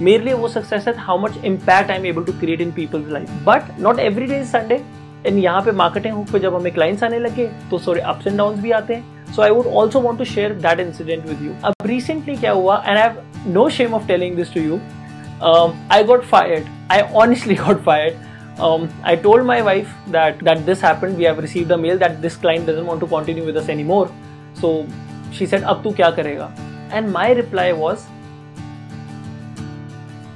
Merely 0.00 0.34
wo 0.34 0.48
success 0.48 0.86
is 0.86 0.96
how 0.96 1.16
much 1.16 1.36
impact 1.38 1.90
I'm 1.90 2.06
able 2.06 2.24
to 2.24 2.32
create 2.34 2.60
in 2.60 2.72
people's 2.72 3.08
life. 3.08 3.28
But 3.44 3.78
not 3.78 3.98
every 3.98 4.26
day 4.26 4.40
is 4.40 4.50
Sunday. 4.50 4.84
And 5.26 5.38
यहाँ 5.38 5.62
पे 5.62 5.72
marketing 5.82 6.14
hook 6.14 6.30
पे 6.32 6.38
जब 6.40 6.54
हमें 6.54 6.72
clients 6.74 7.02
आने 7.04 7.18
लगे 7.18 7.46
तो 7.70 7.78
sorry 7.78 8.00
ups 8.12 8.26
and 8.26 8.36
down 8.38 8.60
भी 8.62 8.70
आते 8.80 8.94
हैं 8.94 9.32
so 9.34 9.42
I 9.42 9.50
would 9.50 9.66
also 9.66 10.00
want 10.00 10.18
to 10.18 10.24
share 10.34 10.52
that 10.66 10.80
incident 10.80 11.26
with 11.28 11.42
you 11.42 11.54
अब 11.64 11.86
रिसेंटली 11.86 12.36
क्या 12.36 12.52
हुआ 12.52 12.82
and 12.86 12.98
I 12.98 13.02
have 13.02 13.50
no 13.52 13.68
shame 13.78 13.94
of 13.94 14.06
telling 14.08 14.36
this 14.36 14.54
to 14.54 14.60
you 14.60 14.80
I 15.92 16.04
got 16.04 16.24
fired 16.26 16.68
I 16.92 17.00
honestly 17.14 17.54
got 17.54 17.82
fired 17.84 18.32
Um, 18.56 18.88
I 19.02 19.16
told 19.16 19.44
my 19.44 19.60
wife 19.62 19.92
that 20.08 20.38
that 20.40 20.64
this 20.64 20.80
happened. 20.80 21.16
We 21.18 21.24
have 21.24 21.38
received 21.38 21.70
a 21.72 21.76
mail 21.76 21.98
that 21.98 22.22
this 22.22 22.36
client 22.36 22.66
doesn't 22.66 22.86
want 22.86 23.00
to 23.00 23.06
continue 23.08 23.44
with 23.44 23.56
us 23.56 23.68
anymore. 23.68 24.10
So 24.54 24.86
she 25.32 25.46
said, 25.46 25.62
"अब 25.64 25.82
तू 25.84 25.90
क्या 25.92 26.10
करेगा?" 26.10 26.50
And 26.92 27.12
my 27.12 27.26
reply 27.34 27.66
was, 27.74 28.04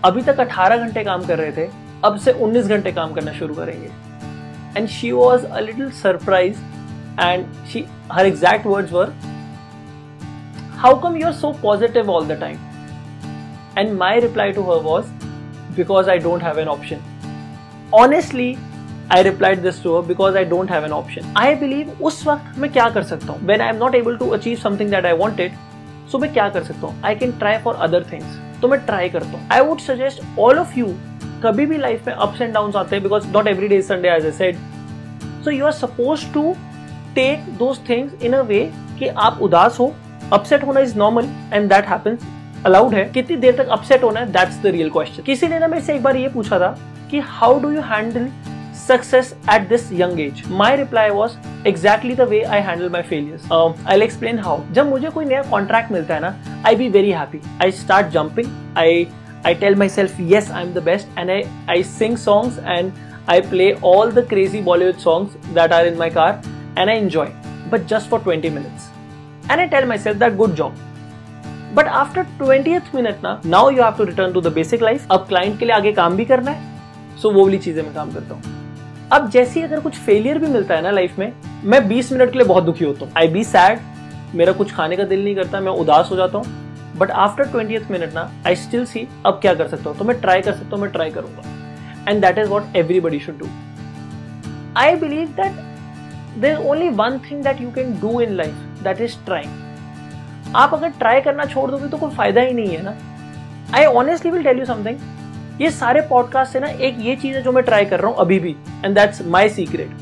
अभी 0.04 0.22
तक 0.22 0.40
18 0.40 0.76
घंटे 0.78 1.04
काम 1.04 1.26
कर 1.26 1.38
रहे 1.38 1.52
थे 1.52 1.68
अब 2.04 2.18
से 2.18 2.32
19 2.34 2.68
घंटे 2.68 2.92
काम 2.92 3.12
करना 3.14 3.32
शुरू 3.32 3.54
करेंगे 3.54 3.88
and 4.77 4.89
she 4.89 5.13
was 5.13 5.45
a 5.49 5.61
little 5.61 5.91
surprised 5.91 6.59
and 7.17 7.47
she 7.67 7.87
her 8.11 8.25
exact 8.25 8.65
words 8.65 8.91
were 8.91 9.11
how 10.83 10.95
come 11.05 11.15
you're 11.15 11.39
so 11.41 11.53
positive 11.65 12.09
all 12.09 12.23
the 12.33 12.35
time 12.35 12.59
and 13.77 13.97
my 13.97 14.15
reply 14.27 14.51
to 14.51 14.63
her 14.71 14.79
was 14.91 15.09
because 15.75 16.07
i 16.07 16.17
don't 16.17 16.41
have 16.41 16.57
an 16.57 16.67
option 16.67 17.03
honestly 18.01 18.57
I 19.11 19.21
replied 19.21 19.61
this 19.61 19.79
to 19.81 19.95
her 19.95 20.01
because 20.01 20.35
I 20.35 20.43
don't 20.43 20.67
have 20.67 20.85
an 20.85 20.93
option. 20.93 21.25
I 21.35 21.53
believe 21.55 21.89
उस 22.01 22.25
वक्त 22.27 22.57
मैं 22.59 22.71
क्या 22.73 22.89
कर 22.89 23.03
सकता 23.03 23.33
हूँ 23.33 23.45
When 23.47 23.61
I 23.61 23.67
am 23.73 23.77
not 23.81 23.95
able 23.95 24.17
to 24.21 24.31
achieve 24.37 24.61
something 24.61 24.89
that 24.93 25.05
I 25.05 25.13
wanted, 25.21 25.57
so 26.11 26.19
मैं 26.19 26.31
क्या 26.33 26.47
कर 26.49 26.63
सकता 26.63 26.87
हूँ 26.87 27.01
I 27.09 27.13
can 27.15 27.33
try 27.41 27.53
for 27.65 27.75
other 27.87 28.01
things. 28.11 28.39
तो 28.61 28.67
मैं 28.67 28.79
try 28.87 29.11
करता 29.13 29.37
हूँ 29.37 29.49
I 29.49 29.61
would 29.67 29.83
suggest 29.87 30.23
all 30.37 30.61
of 30.63 30.77
you 30.79 30.87
कभी 31.42 31.66
भी 31.66 31.78
लाइफ 31.78 32.06
में 32.06 32.14
अप्स 32.14 32.40
एंड 32.40 32.52
डाउन 32.54 32.72
आते 32.76 32.96
हैं 32.96 33.02
because 33.02 33.26
not 33.32 33.48
every 33.48 33.68
day 33.68 33.80
Sunday 33.82 34.08
as 34.08 34.26
a 34.26 34.30
said 34.32 34.56
so 35.44 35.50
you 35.50 35.64
are 35.66 35.72
suppose 35.72 36.32
to 36.34 36.54
take 37.14 37.44
those 37.58 37.78
things 37.88 38.22
in 38.24 38.32
a 38.32 38.40
way 38.42 38.60
कि 38.98 39.08
आप 39.18 39.38
उदास 39.42 39.78
हो 39.80 39.92
अपसेट 40.32 40.64
होना 40.64 40.80
is 40.80 40.96
normal 40.98 41.28
and 41.52 41.68
that 41.68 41.88
happens 41.88 42.26
allowed 42.66 42.94
है। 42.94 43.04
कितनी 43.04 43.36
देर 43.36 43.56
तक 43.56 43.68
अपसेट 43.68 44.02
होना 44.02 44.20
है 44.20 44.32
दैट्स 44.32 44.60
द 44.62 44.66
रियल 44.66 44.90
क्वेश्चन 44.90 45.22
किसी 45.22 45.48
ने 45.48 45.58
ना 45.58 45.68
मेरे 45.68 45.82
से 45.82 45.94
एक 45.94 46.02
बार 46.02 46.16
ये 46.16 46.28
पूछा 46.28 46.58
था 46.58 46.76
कि 47.10 47.20
how 47.28 47.60
do 47.60 47.70
you 47.70 47.80
handle 47.90 48.28
success 48.78 49.34
at 49.54 49.68
this 49.68 49.92
young 49.92 50.20
age 50.20 50.42
my 50.50 50.76
reply 50.76 51.10
was 51.10 51.32
exactly 51.68 52.14
the 52.14 52.28
way 52.30 52.42
I 52.42 52.60
handle 52.60 52.90
my 52.90 53.02
failures 53.02 53.52
I 53.88 54.02
explain 54.02 54.38
how 54.38 54.60
जब 54.72 54.88
मुझे 54.88 55.10
कोई 55.10 55.24
नया 55.24 55.42
कॉन्ट्रैक्ट 55.50 55.92
मिलता 55.92 56.14
है 56.14 56.20
ना 56.20 56.34
I 56.66 56.76
be 56.76 56.88
very 56.88 57.10
happy 57.10 57.40
I 57.62 57.70
start 57.74 58.06
jumping 58.12 58.76
I 58.78 59.06
I 59.44 59.54
tell 59.54 59.74
myself, 59.74 60.18
yes, 60.18 60.50
I'm 60.50 60.74
the 60.74 60.80
best, 60.80 61.06
and 61.16 61.30
I, 61.30 61.48
I 61.68 61.82
sing 61.82 62.16
songs 62.16 62.58
and 62.58 62.92
I 63.28 63.40
play 63.40 63.74
all 63.76 64.10
the 64.10 64.22
crazy 64.22 64.60
Bollywood 64.60 65.00
songs 65.00 65.36
that 65.54 65.72
are 65.72 65.86
in 65.86 65.96
my 65.96 66.10
car 66.10 66.40
and 66.76 66.90
I 66.90 66.94
enjoy, 66.94 67.30
but 67.70 67.86
just 67.86 68.08
for 68.08 68.18
20 68.18 68.50
minutes. 68.50 68.88
And 69.48 69.60
I 69.60 69.66
tell 69.68 69.86
myself 69.86 70.18
that 70.18 70.36
good 70.36 70.56
job. 70.56 70.74
But 71.74 71.86
after 71.86 72.26
20th 72.38 72.92
minute 72.94 73.22
ना 73.22 73.44
now 73.44 73.68
you 73.68 73.82
have 73.82 73.96
to 73.98 74.04
return 74.04 74.32
to 74.32 74.40
the 74.40 74.50
basic 74.50 74.80
life. 74.80 75.06
अब 75.10 75.28
client 75.28 75.58
के 75.58 75.64
लिए 75.64 75.74
आगे 75.74 75.92
काम 75.92 76.16
भी 76.16 76.24
करना 76.24 76.50
है 76.50 77.16
सो 77.22 77.30
वो 77.30 77.44
वाली 77.44 77.58
चीज़ें 77.58 77.82
मैं 77.82 77.94
काम 77.94 78.12
करता 78.12 78.34
हूँ 78.34 78.56
अब 79.12 79.28
जैसे 79.30 79.62
अगर 79.62 79.80
कुछ 79.80 79.98
फेलियर 80.06 80.38
भी 80.38 80.46
मिलता 80.46 80.74
है 80.74 80.82
ना 80.82 80.90
लाइफ 80.90 81.18
में 81.18 81.32
मैं 81.64 81.80
20 81.88 82.12
मिनट 82.12 82.32
के 82.32 82.38
लिए 82.38 82.46
बहुत 82.48 82.64
दुखी 82.64 82.84
होता 82.84 83.04
हूँ 83.04 83.12
आई 83.18 83.28
बी 83.28 83.44
सैड 83.44 83.80
मेरा 84.36 84.52
कुछ 84.52 84.72
खाने 84.74 84.96
का 84.96 85.04
दिल 85.12 85.24
नहीं 85.24 85.34
करता 85.36 85.60
मैं 85.60 85.72
उदास 85.84 86.10
हो 86.10 86.16
जाता 86.16 86.38
हूँ 86.38 86.67
बट 86.98 87.10
आफ्टर 87.10 87.44
ट्वेंटी 87.50 87.78
मिनट 87.90 88.14
ना 88.14 88.30
आई 88.46 88.56
स्टिल 88.56 88.84
सी 88.86 89.06
अब 89.26 89.38
क्या 89.42 89.54
कर 89.54 89.68
सकता 89.68 89.90
हूँ? 89.90 89.98
तो 89.98 90.04
मैं 90.04 90.20
ट्राई 90.20 90.40
कर 90.40 90.52
सकता 90.52 90.68
हूँ, 90.70 90.80
मैं 90.82 90.90
ट्राई 90.92 91.10
करूँगा। 91.10 92.10
And 92.10 92.20
that 92.24 92.38
is 92.38 92.48
what 92.48 92.76
everybody 92.76 93.20
should 93.20 93.38
do 93.38 93.48
I 94.76 94.96
believe 94.96 95.28
that 95.40 95.52
there 96.40 96.56
only 96.56 96.88
one 96.88 97.18
thing 97.30 97.42
that 97.44 97.60
you 97.60 97.70
can 97.70 97.98
do 98.00 98.20
in 98.20 98.32
life 98.36 98.82
that 98.82 99.00
is 99.00 99.16
trying 99.26 100.54
आप 100.56 100.74
अगर 100.74 100.90
ट्राई 100.98 101.20
करना 101.20 101.44
छोड़ 101.44 101.70
दोगे 101.70 101.88
तो 101.88 101.96
कोई 101.96 102.10
फ़ायदा 102.10 102.40
ही 102.40 102.52
नहीं 102.52 102.76
है 102.76 102.82
ना। 102.82 102.94
I 103.76 103.84
honestly 103.84 104.30
will 104.30 104.44
tell 104.44 104.58
you 104.58 104.64
something 104.64 105.60
ये 105.60 105.70
सारे 105.70 106.00
पॉडकास्ट 106.10 106.52
से 106.52 106.60
ना, 106.60 106.66
एक 106.66 106.96
ये 107.00 107.16
चीज़ 107.16 107.36
है 107.36 107.42
जो 107.42 107.52
मैं 107.52 107.64
ट्राई 107.64 107.84
कर 107.84 108.00
रहा 108.00 108.10
हूँ 108.10 108.18
अभी 108.18 108.38
भी 108.40 108.56
and 108.84 108.94
that's 108.94 109.26
my 109.26 109.48
secret 109.48 109.96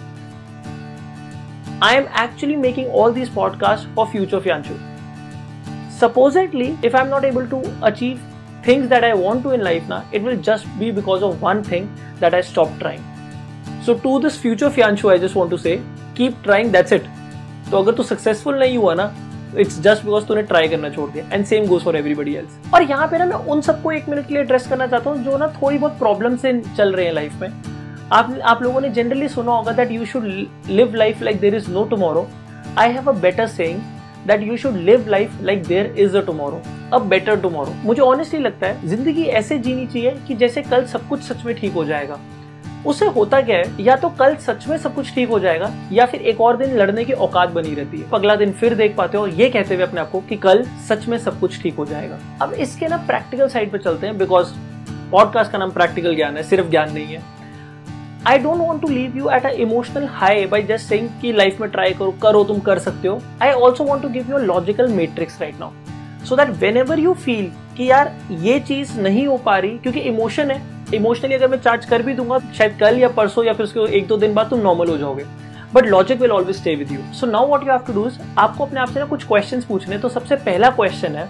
I 1.86 1.88
am 1.94 2.06
actually 2.20 2.54
making 2.60 2.86
all 2.98 3.14
these 3.16 3.30
podcasts 3.32 3.88
for 3.96 4.04
future 4.12 4.38
Fianchu. 4.44 4.76
Supposedly, 5.96 6.78
if 6.82 6.94
I'm 6.94 7.08
not 7.08 7.24
able 7.24 7.46
to 7.48 7.60
achieve 7.82 8.20
things 8.62 8.88
that 8.88 9.02
I 9.02 9.14
want 9.14 9.42
to 9.44 9.52
in 9.52 9.62
life 9.62 9.88
now, 9.88 10.04
it 10.12 10.22
will 10.22 10.36
just 10.38 10.66
be 10.78 10.90
because 10.92 11.22
of 11.22 11.40
one 11.40 11.62
thing 11.64 11.90
that 12.20 12.34
I 12.34 12.40
stopped 12.42 12.80
trying. 12.80 13.04
So 13.82 13.94
to 13.96 14.18
this 14.20 14.36
future 14.36 14.68
Fianchu, 14.70 15.10
I 15.10 15.18
just 15.18 15.34
want 15.34 15.50
to 15.50 15.58
say, 15.58 15.80
keep 16.14 16.42
trying, 16.42 16.72
that's 16.72 16.92
it. 16.92 17.06
तो 17.70 17.76
अगर 17.76 17.92
तू 17.94 18.02
successful 18.02 18.58
नहीं 18.58 18.76
हुआ 18.78 18.92
ना 18.94 19.04
it's 19.58 19.78
just 19.82 20.04
because 20.04 20.24
तूने 20.24 20.42
try 20.50 20.68
करना 20.68 20.88
छोड़ 20.90 21.08
दिया 21.10 21.24
and 21.32 21.44
same 21.46 21.66
goes 21.66 21.82
for 21.84 21.96
everybody 21.96 22.34
else 22.36 22.74
और 22.74 22.82
यहाँ 22.82 23.06
पे 23.08 23.18
ना 23.18 23.24
मैं 23.26 23.36
उन 23.52 23.60
सबको 23.68 23.92
एक 23.92 24.08
मिनट 24.08 24.26
के 24.26 24.34
लिए 24.34 24.42
एड्रेस 24.42 24.66
करना 24.68 24.86
चाहता 24.86 25.10
हूँ 25.10 25.24
जो 25.24 25.36
ना 25.38 25.48
थोड़ी 25.60 25.78
बहुत 25.78 25.98
प्रॉब्लम 25.98 26.36
से 26.44 26.52
चल 26.76 26.92
रहे 26.94 27.06
हैं 27.06 27.12
लाइफ 27.12 27.40
में 27.40 27.48
आप 28.12 28.38
आप 28.44 28.62
लोगों 28.62 28.80
ने 28.80 28.90
जनरली 28.98 29.28
सुना 29.28 29.52
होगा 29.52 29.72
that 29.80 29.90
you 29.92 30.06
should 30.06 30.24
live 30.70 30.94
life 30.94 31.22
like 31.22 31.40
there 31.40 31.54
is 31.54 31.70
no 31.70 31.84
tomorrow 31.90 32.26
I 32.78 32.92
have 32.92 33.10
a 33.10 33.18
better 33.20 33.46
saying 33.48 33.80
that 34.26 34.42
you 34.42 34.56
should 34.56 34.76
live 34.76 35.08
life 35.08 35.42
like 35.42 35.64
there 35.64 35.94
is 35.98 36.16
a 36.16 36.20
tomorrow 36.20 36.62
a 36.92 36.98
better 37.00 37.40
tomorrow 37.40 37.74
मुझे 37.84 38.02
ऑनेस्टली 38.02 38.40
लगता 38.40 38.66
है, 38.66 38.88
ज़िंदगी 38.88 39.22
ऐसे 39.22 39.58
जीनी 39.58 39.86
चाहिए 39.86 40.16
कि 40.28 40.34
जैसे 40.34 40.62
कल 40.62 40.84
सब 40.86 41.08
कुछ 41.08 41.22
सच 41.22 41.44
में 41.46 41.54
ठीक 41.54 41.72
हो 41.72 41.84
जाएगा। 41.84 42.18
उससे 42.86 43.06
होता 43.06 43.40
क्या 43.40 43.56
है, 43.56 43.84
या 43.84 43.94
तो 43.96 44.08
कल 44.10 44.34
सच 44.36 44.66
में 44.68 44.76
सब 44.78 44.94
कुछ 44.94 45.14
ठीक 45.14 45.28
हो 45.28 45.38
जाएगा, 45.40 45.72
या 45.92 46.04
फिर 46.06 46.20
एक 46.22 46.40
और 46.40 46.56
दिन 46.56 46.76
लड़ने 46.76 47.04
की 47.04 47.12
औकात 47.12 47.50
बनी 47.50 47.74
रहती 47.74 47.98
है। 47.98 48.10
अगला 48.14 48.36
दिन 48.36 48.52
फिर 48.52 48.74
देख 48.74 48.94
पाते 48.96 49.18
हो, 49.18 49.26
ये 49.26 49.48
कहते 49.50 49.74
हुए 49.74 49.84
अपने 49.84 50.00
आप 50.00 50.10
को 50.10 50.20
कि 50.20 50.36
कल 50.36 50.62
सच 50.88 51.06
में 51.08 51.18
सब 51.18 51.40
कुछ 51.40 51.60
ठीक 51.62 51.76
हो 51.76 51.86
जाएगा। 51.86 52.18
अब 52.42 52.52
इसके 52.54 52.88
ना 52.88 52.96
प्रैक्टिकल 53.06 53.48
साइड 53.48 53.72
पे 53.72 53.78
चलते 53.78 54.06
हैं 54.06 54.18
बिकॉज़ 54.18 54.52
पॉडकास्ट 55.10 55.52
का 55.52 55.58
नाम 55.58 55.70
प्रैक्टिकल 55.70 56.14
ज्ञान 56.16 56.36
है, 56.36 56.42
सिर्फ़ 56.42 56.70
ज्ञान 56.70 56.92
नहीं 56.92 57.06
है। 57.06 57.22
I 58.26 58.38
don't 58.38 58.58
want 58.58 58.82
to 58.82 58.88
leave 58.88 59.16
you 59.16 59.28
at 59.30 59.44
a 59.46 59.50
emotional 59.60 60.06
high 60.12 60.46
by 60.46 60.62
just 60.62 60.88
saying 60.88 61.08
कि 61.20 61.32
लाइफ 61.32 61.60
में 61.60 61.68
ट्राई 61.70 61.92
करो 61.92 62.14
करो 62.22 62.42
तुम 62.44 62.58
कर 62.60 62.78
सकते 62.78 63.08
हो। 63.08 63.20
I 63.42 63.50
also 63.50 63.84
want 63.84 64.02
to 64.02 64.08
give 64.08 64.30
you 64.30 64.38
logical 64.38 64.88
metrics 64.92 65.40
right 65.40 65.60
now 65.60 66.24
so 66.26 66.36
that 66.36 66.48
whenever 66.76 66.98
you 66.98 67.12
feel 67.14 67.50
कि 67.76 67.90
यार 67.90 68.12
ये 68.32 68.58
चीज़ 68.60 68.98
नहीं 69.00 69.26
हो 69.26 69.36
पा 69.36 69.56
रही, 69.58 69.78
क्योंकि 69.78 70.00
इमोशन 70.00 70.50
है। 70.50 70.60
इमोशनली 70.94 71.34
अगर 71.34 71.48
मैं 71.48 71.58
चार्ज 71.58 71.84
कर 71.84 72.02
भी 72.02 72.14
दूँगा, 72.14 72.38
शायद 72.54 72.76
कल 72.80 72.98
या 72.98 73.08
परसों 73.08 73.44
या 73.44 73.52
फिर 73.52 73.64
उसके 73.66 73.96
एक 73.98 74.06
दो 74.06 74.16
दिन 74.16 74.34
बाद 74.34 74.50
तुम 74.50 74.60
नॉर्मल 74.60 74.88
हो 74.88 74.96
जाओगे। 74.98 75.24
But 75.74 75.86
logic 75.86 76.20
will 76.20 76.30
always 76.32 76.56
stay 76.56 76.74
with 76.74 76.92
you 76.92 76.98
so 77.14 77.26
now 77.26 77.46
what 77.46 77.62
you 77.62 77.72
have 77.72 77.80
to 77.86 77.92
do 77.92 78.10
आपको 78.38 78.64
अपने 78.64 78.80
आप 78.80 78.88
से 78.88 79.00
ना 79.00 79.06
कुछ 79.06 79.24
क्वेश्चन 79.24 79.60
पूछने 79.68 79.98
तो 79.98 80.08
सबसे 80.08 80.36
पहला 80.36 80.70
क्वेश्चन 80.72 81.16
है 81.16 81.28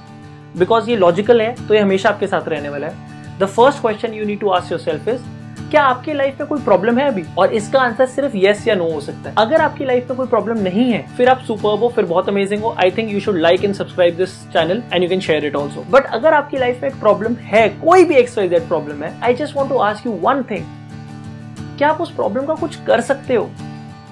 बिकॉज़ 0.59 0.91
ये 0.91 0.97
लॉजिकल 0.97 1.41
है 1.41 1.55
तो 1.67 1.75
ये 1.75 1.81
हमेशा 1.81 2.09
आपके 2.09 2.27
साथ 2.27 2.49
रहने 2.49 2.69
वाला 2.69 2.87
है। 2.87 3.39
The 3.39 3.47
first 3.47 3.81
question 3.81 4.15
you 4.15 4.25
need 4.27 4.41
to 4.41 4.51
ask 4.51 4.73
yourself 4.81 5.09
is 5.09 5.23
क्या 5.71 5.83
आपकी 5.83 6.13
लाइफ 6.13 6.41
में 6.41 6.49
कोई 6.49 6.61
प्रॉब्लम 6.63 6.99
है 6.99 7.07
अभी? 7.09 7.25
और 7.39 7.53
इसका 7.53 7.81
आंसर 7.81 8.07
सिर्फ़ 8.07 8.37
यस 8.37 8.67
या 8.69 8.75
नो 8.75 8.89
हो 8.91 9.01
सकता 9.01 9.31
है। 9.31 9.35
अगर 9.39 9.61
आपकी 9.61 9.85
लाइफ 9.85 10.09
में 10.11 10.17
कोई 10.17 10.27
प्रॉब्लम 10.27 10.59
नहीं 10.59 10.85
है, 10.93 11.01
फिर 11.17 11.29
आप 11.29 11.41
सुपर 11.41 11.79
हो, 11.79 11.89
फिर 11.89 12.05
बहुत 12.05 12.29
अमेजिंग 12.29 12.63
हो। 12.63 12.75
I 12.79 12.91
think 12.91 13.11
you 13.13 13.21
should 13.21 13.37
like 13.37 13.65
and 13.65 13.75
subscribe 13.75 14.17
this 14.17 14.37
channel 14.49 14.83
and 14.93 15.03
you 15.03 15.09
can 15.09 15.21
share 15.21 15.45
it 15.45 15.57
also 15.57 15.85
but 15.91 16.07
अगर 16.07 16.35
आपकी 16.35 16.59
लाइफ 16.59 16.83
में 16.83 16.89
एक 16.91 17.01
प्रॉब्लम 17.01 17.35
है, 17.35 17.69
कोई 17.69 18.05
भी 18.05 18.15
एक्सवाइजेड 18.15 18.69
प्रॉब्लम 18.69 19.03
है 19.05 19.13
I 19.23 19.35
just 19.35 19.57
want 19.57 19.71
to 19.71 19.79
ask 19.79 20.07
you 20.07 20.13
one 20.23 20.43
thing 20.43 20.65
क्या 21.79 21.89
आप 21.89 22.01
उस 22.01 22.11
प्रॉब्लम 22.11 22.47
का 22.47 22.55
कुछ 22.55 22.77
कर 22.77 23.01
सकते 23.01 23.35
हो? 23.35 23.51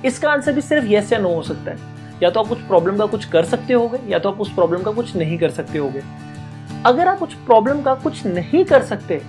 इसका 0.04 0.30
आंसर 0.30 0.52
भी 0.52 0.60
सिर्फ़ 0.60 0.86
यस 0.86 1.12
या 1.12 1.18
नो 1.18 1.34
हो 1.34 1.42
सकता 1.42 1.70
है। 1.70 1.92
या 2.22 2.30
तो 2.30 2.40
आप 2.40 2.52
उस 2.52 2.66
प्रॉब्लम 2.66 2.96
का 2.96 3.06
कुछ 3.06 3.24
कर 3.24 3.44
सकते 3.44 3.74
होगे, 3.74 3.98
या 4.08 4.18
तो 4.18 4.30
आप 4.30 4.40
उस 4.40 4.52
प्रॉब्लम 4.54 4.82
का 4.82 4.90
कुछ 4.90 5.14
नहीं 5.16 5.38
कर 5.38 5.50
सकते 5.50 5.78
होगे। 5.78 6.02
अगर 6.86 7.08
आप 7.08 7.22
उस 7.22 7.34
प्रॉब्लम 7.36 7.80
का 7.82 7.94
कुछ 7.94 8.24
नहीं 8.26 8.64
कर 8.64 8.82
सकते 8.82 9.20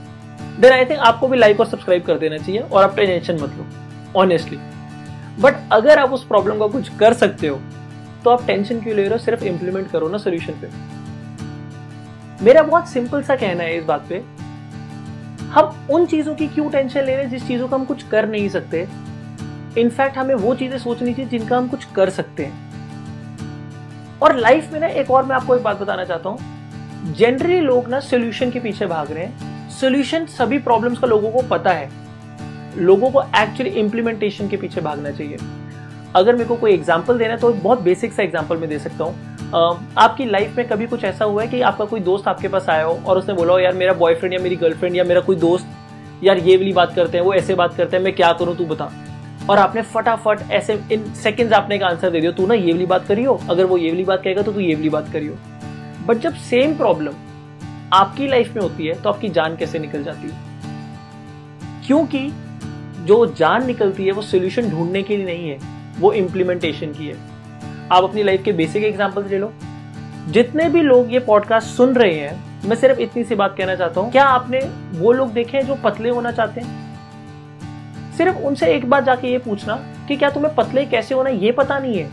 देन 0.60 0.72
आई 0.72 0.86
थिंक 0.86 1.00
आपको 1.00 1.28
भी 1.28 1.38
लाइक 1.38 1.60
और 1.60 1.66
सब्सक्राइब 1.66 2.04
कर 2.04 2.18
देना 2.18 2.38
चाहिए 2.38 2.62
और 2.62 2.84
आप 2.84 2.96
टेंशन 2.96 3.36
मत 3.36 3.56
लो 3.58 3.66
ऑनेस्टली 4.22 4.58
बट 5.42 5.56
अगर 5.72 6.00
आप 6.00 6.14
उस 6.14 6.24
प्रॉब्लम 6.28 6.60
का 6.60 6.68
कुछ 6.68 6.90
कर 6.98 7.14
सकते 7.14 7.48
हो 7.48 7.60
तो 8.24 8.30
आप 8.30 8.46
टेंशन 8.48 8.80
क्यों 8.82 8.96
ले 8.96 9.02
रहे 9.02 9.12
हो? 9.12 9.18
सिर्फ़ 9.18 9.44
इंप्लीमेंट 9.44 9.90
करो 9.92 10.08
ना 10.10 10.18
सोल्यूशन 10.18 10.54
पे। 10.62 10.70
मेरा 12.44 12.62
बहुत 12.64 12.88
सिंपल 12.90 13.22
सा 13.24 13.36
कहना 13.36 13.64
है 13.64 13.78
इस 13.78 13.84
बात 13.86 14.06
पे। 14.10 14.24
हम 15.52 15.88
उन 15.92 16.06
चीज़ों 16.06 16.34
की 16.36 16.48
क्यों 16.48 16.70
टेंशन 16.70 17.00
ले 17.00 17.16
रहे 17.16 17.24
हैं 17.24 17.30
जिस 17.32 17.48
चीज़ों 17.48 17.68
का 17.68 17.76
हम 17.76 17.86
कुछ 17.86 18.04
कर 18.04 18.28
नहीं 18.30 18.50
सकते? 18.50 18.88
इनफैक्ट 19.78 20.18
हमें 20.18 20.36
वो 20.36 20.56
चीज़ें 20.56 20.78
सोचनी 20.80 21.14
चाहिए 21.14 21.30
जिनका 21.30 21.58
हम 21.58 21.68
कुछ 21.68 21.86
कर 21.86 22.10
सकते 22.10 22.46
हैं। 22.46 24.20
और 24.20 24.36
लाइफ 24.36 24.72
में 24.74 24.80
ना 24.80 24.88
एक 24.88 25.12
और 25.12 25.26
मैं 25.26 25.36
आपको 25.36 25.56
एक 25.56 25.64
बात 25.64 25.80
बताना 25.80 26.04
चाहता 26.06 26.30
हूँ। 26.30 27.14
जनरली 27.14 27.60
लोग 27.60 27.88
ना 27.88 28.00
सोल्यूशन 28.00 28.52
के 28.52 28.60
पीछे 28.60 28.86
भाग 28.86 29.12
रहे 29.12 29.24
हैं। 29.24 29.55
सोल्यूशन 29.76 30.26
सभी 30.28 30.58
प्रॉब्लम्स 30.60 31.00
का 31.00 31.08
लोगों 31.08 31.32
को 31.32 31.42
पता 31.48 31.72
है। 31.72 31.90
लोगों 32.78 33.10
को 33.12 33.22
एक्चुअली 33.22 33.72
इंप्लीमेंटेशन 33.72 34.48
के 34.48 34.58
पीछे 34.58 34.82
भागना 34.82 35.12
चाहिए। 35.12 35.38
अगर 36.16 36.34
मेरे 36.34 36.46
को 36.46 36.56
कोई 36.56 36.74
एग्ज़ाम्पल 36.74 37.18
देना 37.18 37.34
है 37.34 37.40
तो 37.40 37.52
बहुत 37.54 37.82
बेसिक 37.82 38.14
सा 38.14 38.24
एग्ज़ाम्पल 38.24 38.58
मैं 38.58 38.70
दे 38.70 38.80
सकता 38.80 39.04
हूँ। 39.04 39.34
आपकी 39.98 40.26
लाइफ 40.26 40.56
में 40.58 40.68
कभी 40.68 40.88
कुछ 40.88 41.04
ऐसा 41.04 41.26
हुआ 41.26 41.42
है 41.42 41.48
कि 41.48 41.62
आपका 41.62 41.86
कोई 41.86 42.00
दोस्त 42.02 42.28
आपके 42.28 42.48
पास 42.48 42.70
आया 42.70 42.84
हो 42.84 43.00
और 43.06 43.18
उसने 43.18 43.34
बोला 43.34 43.54
हो, 43.54 43.60
यार, 43.60 43.74
मेरा 43.74 43.94
बॉयफ्रेंड 43.96 44.34
या 44.34 44.40
मेरी 44.40 44.56
गर्लफ्रेंड 44.56 44.96
या 44.96 45.04
मेरा 45.04 45.22
कोई 45.22 45.36
दोस्त, 45.38 45.68
यार, 46.24 46.38
ये 46.40 46.56
वाली 46.58 46.74
बात 46.74 46.96
करते 46.96 47.18
हैं, 47.18 47.26
वो 47.26 47.34
ऐसे 47.34 47.56
बात 47.56 47.76
करते 47.78 47.98
हैं, 47.98 48.04
मैं 48.04 48.14
क्या 48.16 48.32
करूँ, 48.34 48.56
तू 48.58 48.66
बता। 48.66 48.92
और 49.50 49.58
आपने 49.58 49.82
फटाफट 49.84 50.40
ऐसे 50.52 50.80
इन 50.92 51.04
सेकंड्स 51.14 51.54
आपने 51.54 51.76
एक 51.76 51.84
आंसर 51.84 52.10
दे 52.10 52.22
दिया, 52.22 52.32
तू 52.32 52.48
ना 52.48 52.54
ये 52.54 52.72
वाली 52.72 52.86
बात 52.86 53.08
करियो 53.08 53.40
अगर 53.50 53.66
वो 53.66 53.78
ये 53.78 53.90
वाली 53.90 54.04
बात 54.04 54.24
कहेगा 54.24 54.42
तो 54.42 54.52
तू 54.52 54.60
ये 54.60 54.76
वाली 54.76 54.90
बात 54.90 55.12
करियो 55.14 55.38
बट 56.08 56.18
जब 56.18 56.34
सेम 56.44 56.76
प्रॉब्लम 56.78 57.14
आपकी 57.94 58.28
लाइफ 58.28 58.56
में 58.56 58.62
होती 58.62 58.88
है 58.88 58.94
तो 59.02 59.10
आपकी 59.10 59.30
जान 59.30 59.56
कैसे 59.56 59.80
निकल 59.80 60.04
जाती 60.04 60.28
है? 60.28 60.44
क्योंकि 61.88 62.32
जो 63.06 63.26
जान 63.34 63.66
निकलती 63.68 64.06
है, 64.06 64.12
वो 64.12 64.22
सोल्यूशन 64.22 64.70
ढूँढने 64.70 65.04
के 65.04 65.18
लिए 65.18 65.26
नहीं 65.26 65.50
है, 65.50 65.58
वो 66.00 66.12
इम्प्लीमेंटेशन 66.14 66.94
की 66.94 67.08
है। 67.08 67.16
आप 67.92 68.04
अपनी 68.04 68.24
लाइफ 68.24 68.44
के 68.44 68.52
बेसिक 68.52 68.84
एग्ज़ाम्पल 68.84 69.26
ले 69.26 69.38
लो। 69.38 69.52
जितने 70.30 70.70
भी 70.70 70.82
लोग 70.82 71.14
ये 71.14 71.20
पॉडकास्ट 71.20 71.68
सुन 71.68 71.94
रहे 71.96 72.14
हैं, 72.14 72.44
मैं 72.66 72.76
सिर्फ़ 72.76 73.00
इतनी 73.00 73.24
सी 73.24 73.36
बात 73.36 73.56
कहना 73.58 73.76
चाहता 73.76 74.02
हूँ, 74.02 74.12
क्या 74.12 74.26
आपने 74.26 74.60
वो 74.94 75.12
लोग 75.12 75.34
देखे 75.34 75.58
हैं 75.58 75.66
जो 75.66 75.76
पतले 75.76 76.10
होना 76.10 76.32
चाहते 76.32 76.62
हैं? 76.62 76.84
सिर्फ़ 78.18 78.38
उनसे 78.38 78.74
एक 78.74 78.90
बार 78.90 79.04
जाके 79.04 79.32
ये 79.32 79.38
पूछना 79.38 79.76
कि 80.08 80.16
क्या 80.16 80.30
तुम्हें 80.30 80.56
पतले 80.56 80.86
कैसे 80.86 81.16
होना 81.16 81.30
ये 81.30 81.52
पता 81.52 81.80
नहीं 81.80 81.98
है। 81.98 82.10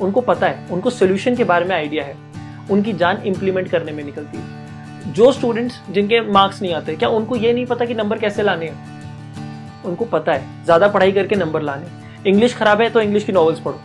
उनको 0.00 0.20
पता 0.20 0.46
है, 0.46 0.66
उनको 0.70 0.90
सोल्यूशन 0.90 1.36
के 1.36 1.44
बारे 1.44 1.64
में 1.64 1.76
आइडिया 1.76 2.04
है। 2.04 2.27
उनकी 2.70 2.92
जान 2.94 3.22
इंप्लीमेंट 3.24 3.68
करने 3.70 3.92
में 3.92 4.02
निकलती 4.04 4.38
है। 4.38 5.12
जो 5.12 5.30
स्टूडेंट्स 5.32 5.80
जिनके 5.90 6.20
मार्क्स 6.22 6.62
नहीं 6.62 6.72
आते, 6.74 6.96
क्या 6.96 7.08
उनको 7.10 7.36
ये 7.36 7.52
नहीं 7.52 7.66
पता 7.66 7.84
कि 7.84 7.94
नंबर 7.94 8.18
कैसे 8.18 8.42
लाने 8.42 8.66
हैं? 8.66 9.82
उनको 9.84 10.04
पता 10.06 10.32
है, 10.32 10.64
ज़्यादा 10.64 10.88
पढ़ाई 10.88 11.12
करके 11.12 11.36
नंबर 11.36 11.62
लाने 11.62 11.96
इंग्लिश 12.26 12.56
खराब 12.56 12.80
है 12.80 12.88
तो 12.90 13.00
इंग्लिश 13.00 13.24
की 13.24 13.32
नॉवल्स 13.32 13.60
पढ़ो। 13.60 13.80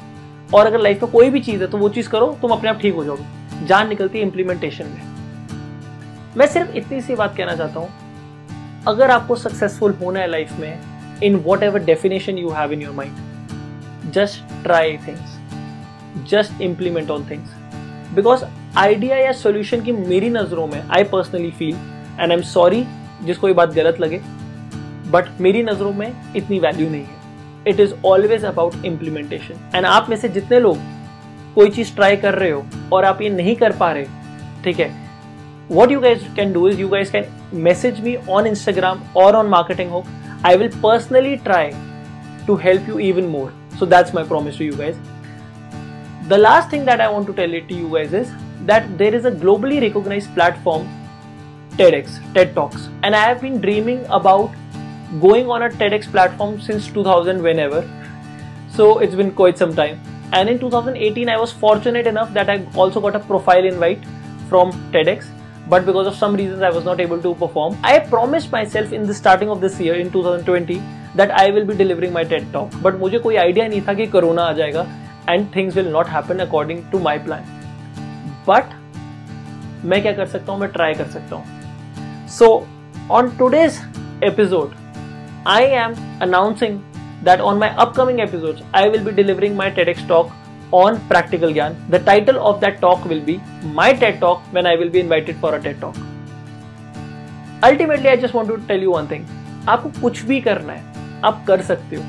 और 0.53 0.65
अगर 0.65 0.79
लाइफ 0.79 1.03
में 1.03 1.11
कोई 1.11 1.29
भी 1.29 1.39
चीज़ 1.41 1.61
है 1.61 1.67
तो 1.67 1.77
वो 1.77 1.89
चीज़ 1.89 2.09
करो, 2.09 2.37
तुम 2.41 2.51
अपने 2.51 2.69
आप 2.69 2.79
ठीक 2.79 2.95
हो 2.95 3.03
जाओगे। 3.03 3.65
जान 3.67 3.89
निकलती 3.89 4.17
है 4.17 4.25
इंप्लीमेंटेशन 4.25 4.85
में। 4.85 5.01
मैं 6.37 6.47
सिर्फ़ 6.47 6.75
इतनी 6.77 7.01
सी 7.01 7.15
बात 7.15 7.35
कहना 7.37 7.55
चाहता 7.55 7.79
हूँ, 7.79 7.89
अगर 8.87 9.11
आपको 9.11 9.35
सक्सेसफुल 9.35 9.93
होना 10.01 10.19
है 10.19 10.27
लाइफ 10.27 10.59
में 10.59 11.21
in 11.23 11.35
whatever 11.63 11.83
definition 11.85 12.37
you 12.37 12.49
have 12.51 12.71
in 12.73 12.81
your 12.81 12.93
mind 12.95 14.11
just 14.13 14.63
try 14.63 14.97
things 15.07 16.29
just 16.31 16.61
implement 16.61 17.11
on 17.11 17.29
things 17.29 17.53
because 18.15 18.43
idea 18.77 19.17
या 19.17 19.31
सोल्यूशन 19.31 19.81
की 19.81 19.91
मेरी 19.91 20.29
नज़रों 20.29 20.65
में 20.67 20.81
I 20.91 21.03
personally 21.03 21.49
feel 21.57 21.75
and 22.19 22.31
I 22.31 22.37
am 22.37 22.41
sorry 22.41 22.83
जिसको 23.23 23.47
ये 23.47 23.53
बात 23.53 23.73
गलत 23.73 23.99
लगे 24.01 24.19
बट 25.11 25.25
मेरी 25.41 25.61
नज़रों 25.63 25.91
में 25.93 26.33
इतनी 26.35 26.59
वैल्यू 26.59 26.89
नहीं 26.89 27.01
है। 27.01 27.71
It 27.71 27.79
is 27.79 27.93
always 28.05 28.45
about 28.45 28.85
implementation 28.85 29.69
and 29.75 29.85
आप 29.85 30.09
में 30.09 30.15
से 30.17 30.29
जितने 30.29 30.59
लोग 30.59 30.77
कोई 31.55 31.69
चीज़ 31.69 31.93
ट्राई 31.95 32.15
कर 32.17 32.35
रहे 32.35 32.49
हो 32.51 32.65
और 32.93 33.05
आप 33.05 33.21
ये 33.21 33.29
नहीं 33.29 33.55
कर 33.55 33.71
पा 33.77 33.91
रहे, 33.91 34.05
ठीक 34.63 34.79
है? 34.79 34.91
What 35.71 35.91
you 35.91 35.99
guys 35.99 36.23
can 36.35 36.53
do 36.53 36.67
is 36.69 36.81
you 36.81 36.87
guys 36.89 37.11
can 37.11 37.25
message 37.63 37.99
me 38.03 38.15
on 38.29 38.47
Instagram 38.47 39.03
और 39.17 39.35
ऑन 39.35 39.49
मार्केटिंग 39.49 39.91
हो 39.91 40.03
I 40.45 40.57
will 40.57 40.79
personally 40.83 41.35
try 41.45 41.71
to 42.47 42.55
help 42.63 42.89
you 42.89 42.97
even 42.99 43.27
more 43.37 43.53
so 43.79 43.85
that's 43.85 44.15
my 44.15 44.23
promise 44.23 44.57
to 44.57 44.65
you 44.65 44.77
guys 44.77 44.97
The 46.27 46.37
last 46.37 46.69
thing 46.71 46.83
that 46.87 47.01
I 47.03 47.05
want 47.13 47.25
to 47.27 47.33
tell 47.37 47.55
it 47.57 47.65
to 47.69 47.77
you 47.77 47.87
guys 47.93 48.13
is 48.17 48.29
that 48.66 48.86
there 48.98 49.14
is 49.14 49.24
a 49.24 49.30
globally 49.30 49.80
recognized 49.80 50.34
platform, 50.34 50.88
TEDx, 51.76 52.18
TED 52.34 52.54
Talks, 52.54 52.88
and 53.02 53.14
I 53.14 53.24
have 53.26 53.40
been 53.40 53.60
dreaming 53.60 54.04
about 54.06 54.50
going 55.20 55.48
on 55.48 55.62
a 55.62 55.70
TEDx 55.70 56.10
platform 56.10 56.60
since 56.60 56.88
2000 56.88 57.42
whenever. 57.42 57.88
So 58.70 58.98
it's 58.98 59.14
been 59.14 59.32
quite 59.32 59.56
some 59.58 59.74
time. 59.74 60.00
And 60.32 60.48
in 60.48 60.58
2018, 60.58 61.28
I 61.28 61.38
was 61.38 61.52
fortunate 61.52 62.06
enough 62.06 62.32
that 62.34 62.50
I 62.50 62.66
also 62.76 63.00
got 63.00 63.16
a 63.16 63.20
profile 63.20 63.64
invite 63.64 64.04
from 64.48 64.72
TEDx. 64.92 65.26
But 65.68 65.84
because 65.86 66.06
of 66.06 66.14
some 66.14 66.34
reasons, 66.34 66.62
I 66.62 66.70
was 66.70 66.84
not 66.84 67.00
able 67.00 67.20
to 67.22 67.34
perform. 67.34 67.76
I 67.82 67.98
promised 67.98 68.52
myself 68.52 68.92
in 68.92 69.06
the 69.06 69.14
starting 69.14 69.50
of 69.50 69.60
this 69.60 69.78
year, 69.80 69.94
in 69.94 70.10
2020, 70.10 70.82
that 71.14 71.30
I 71.30 71.50
will 71.50 71.64
be 71.64 71.74
delivering 71.74 72.12
my 72.12 72.24
TED 72.24 72.50
talk. 72.52 72.70
But 72.82 72.98
मुझे 73.00 73.18
कोई 73.18 73.36
idea 73.36 73.68
नहीं 73.68 73.80
था 73.86 73.94
कि 73.94 74.06
corona 74.06 74.42
आ 74.42 74.52
जाएगा 74.52 74.86
and 75.28 75.46
things 75.56 75.76
will 75.76 75.88
not 75.92 76.06
happen 76.08 76.38
according 76.46 76.82
to 76.92 76.98
my 77.06 77.18
plan 77.26 77.44
But 78.47 78.73
मैं 79.85 80.01
क्या 80.01 80.11
कर 80.11 80.25
सकता 80.25 80.51
हूँ? 80.51 80.59
मैं 80.59 80.69
ट्राई 80.71 80.93
कर 80.93 81.05
सकता 81.05 81.35
हूँ। 81.35 82.27
So 82.29 82.47
on 83.11 83.29
today's 83.37 83.79
episode 84.23 84.75
I 85.47 85.63
am 85.63 85.93
announcing 86.21 86.79
that 87.23 87.39
on 87.39 87.57
my 87.57 87.69
upcoming 87.79 88.19
episode 88.19 88.61
I 88.75 88.89
will 88.89 89.03
be 89.03 89.11
delivering 89.11 89.55
my 89.57 89.71
TEDx 89.71 90.01
talk 90.03 90.31
on 90.73 90.97
practical 91.09 91.53
gyan 91.53 91.75
the 91.89 92.03
title 92.05 92.37
of 92.37 92.59
that 92.61 92.79
talk 92.79 93.07
will 93.07 93.21
be 93.21 93.39
my 93.75 93.93
TED 93.93 94.19
talk 94.19 94.43
when 94.53 94.67
I 94.67 94.75
will 94.75 94.89
be 94.89 94.99
invited 94.99 95.39
for 95.41 95.53
a 95.53 95.57
TED 95.57 95.79
talk 95.81 95.95
ultimately 97.63 98.09
I 98.09 98.17
just 98.17 98.35
want 98.35 98.49
to 98.49 98.55
tell 98.67 98.83
you 98.83 98.93
one 98.93 99.07
thing 99.07 99.25
आपको 99.69 99.89
कुछ 100.01 100.21
भी 100.21 100.39
करना 100.41 100.73
है, 100.73 100.83
आप 101.25 101.43
कर 101.47 101.61
सकते 101.61 101.95
हो। 101.95 102.03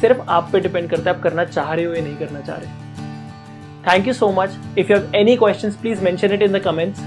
सिर्फ़ 0.00 0.20
आप 0.28 0.48
पे 0.52 0.60
डिपेंड 0.60 0.88
करता 0.90 1.10
है, 1.10 1.16
आप 1.16 1.22
करना 1.22 1.44
चाह 1.44 1.72
रहे 1.72 1.84
हो 1.84 1.94
या 1.94 2.02
नहीं 2.02 2.16
करना 2.16 2.40
चाह 2.40 2.56
रहे 2.56 2.70
हो। 2.70 2.83
Thank 3.84 4.06
you 4.06 4.14
so 4.14 4.32
much. 4.32 4.50
If 4.76 4.88
you 4.88 4.96
have 4.96 5.12
any 5.14 5.36
questions, 5.36 5.76
please 5.76 6.00
mention 6.00 6.32
it 6.32 6.42
in 6.42 6.52
the 6.52 6.60
comments. 6.60 7.00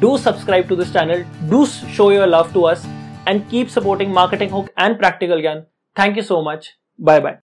Do 0.00 0.16
subscribe 0.18 0.68
to 0.68 0.76
this 0.76 0.92
channel. 0.92 1.24
Do 1.48 1.66
show 1.66 2.10
your 2.10 2.26
love 2.26 2.52
to 2.54 2.64
us 2.64 2.84
and 3.26 3.48
keep 3.48 3.70
supporting 3.70 4.12
Marketing 4.12 4.50
Hook 4.50 4.72
and 4.76 4.98
Practical 4.98 5.38
Gyan. 5.38 5.66
Thank 5.94 6.16
you 6.16 6.22
so 6.22 6.42
much. 6.42 6.76
Bye 6.98 7.20
bye. 7.20 7.49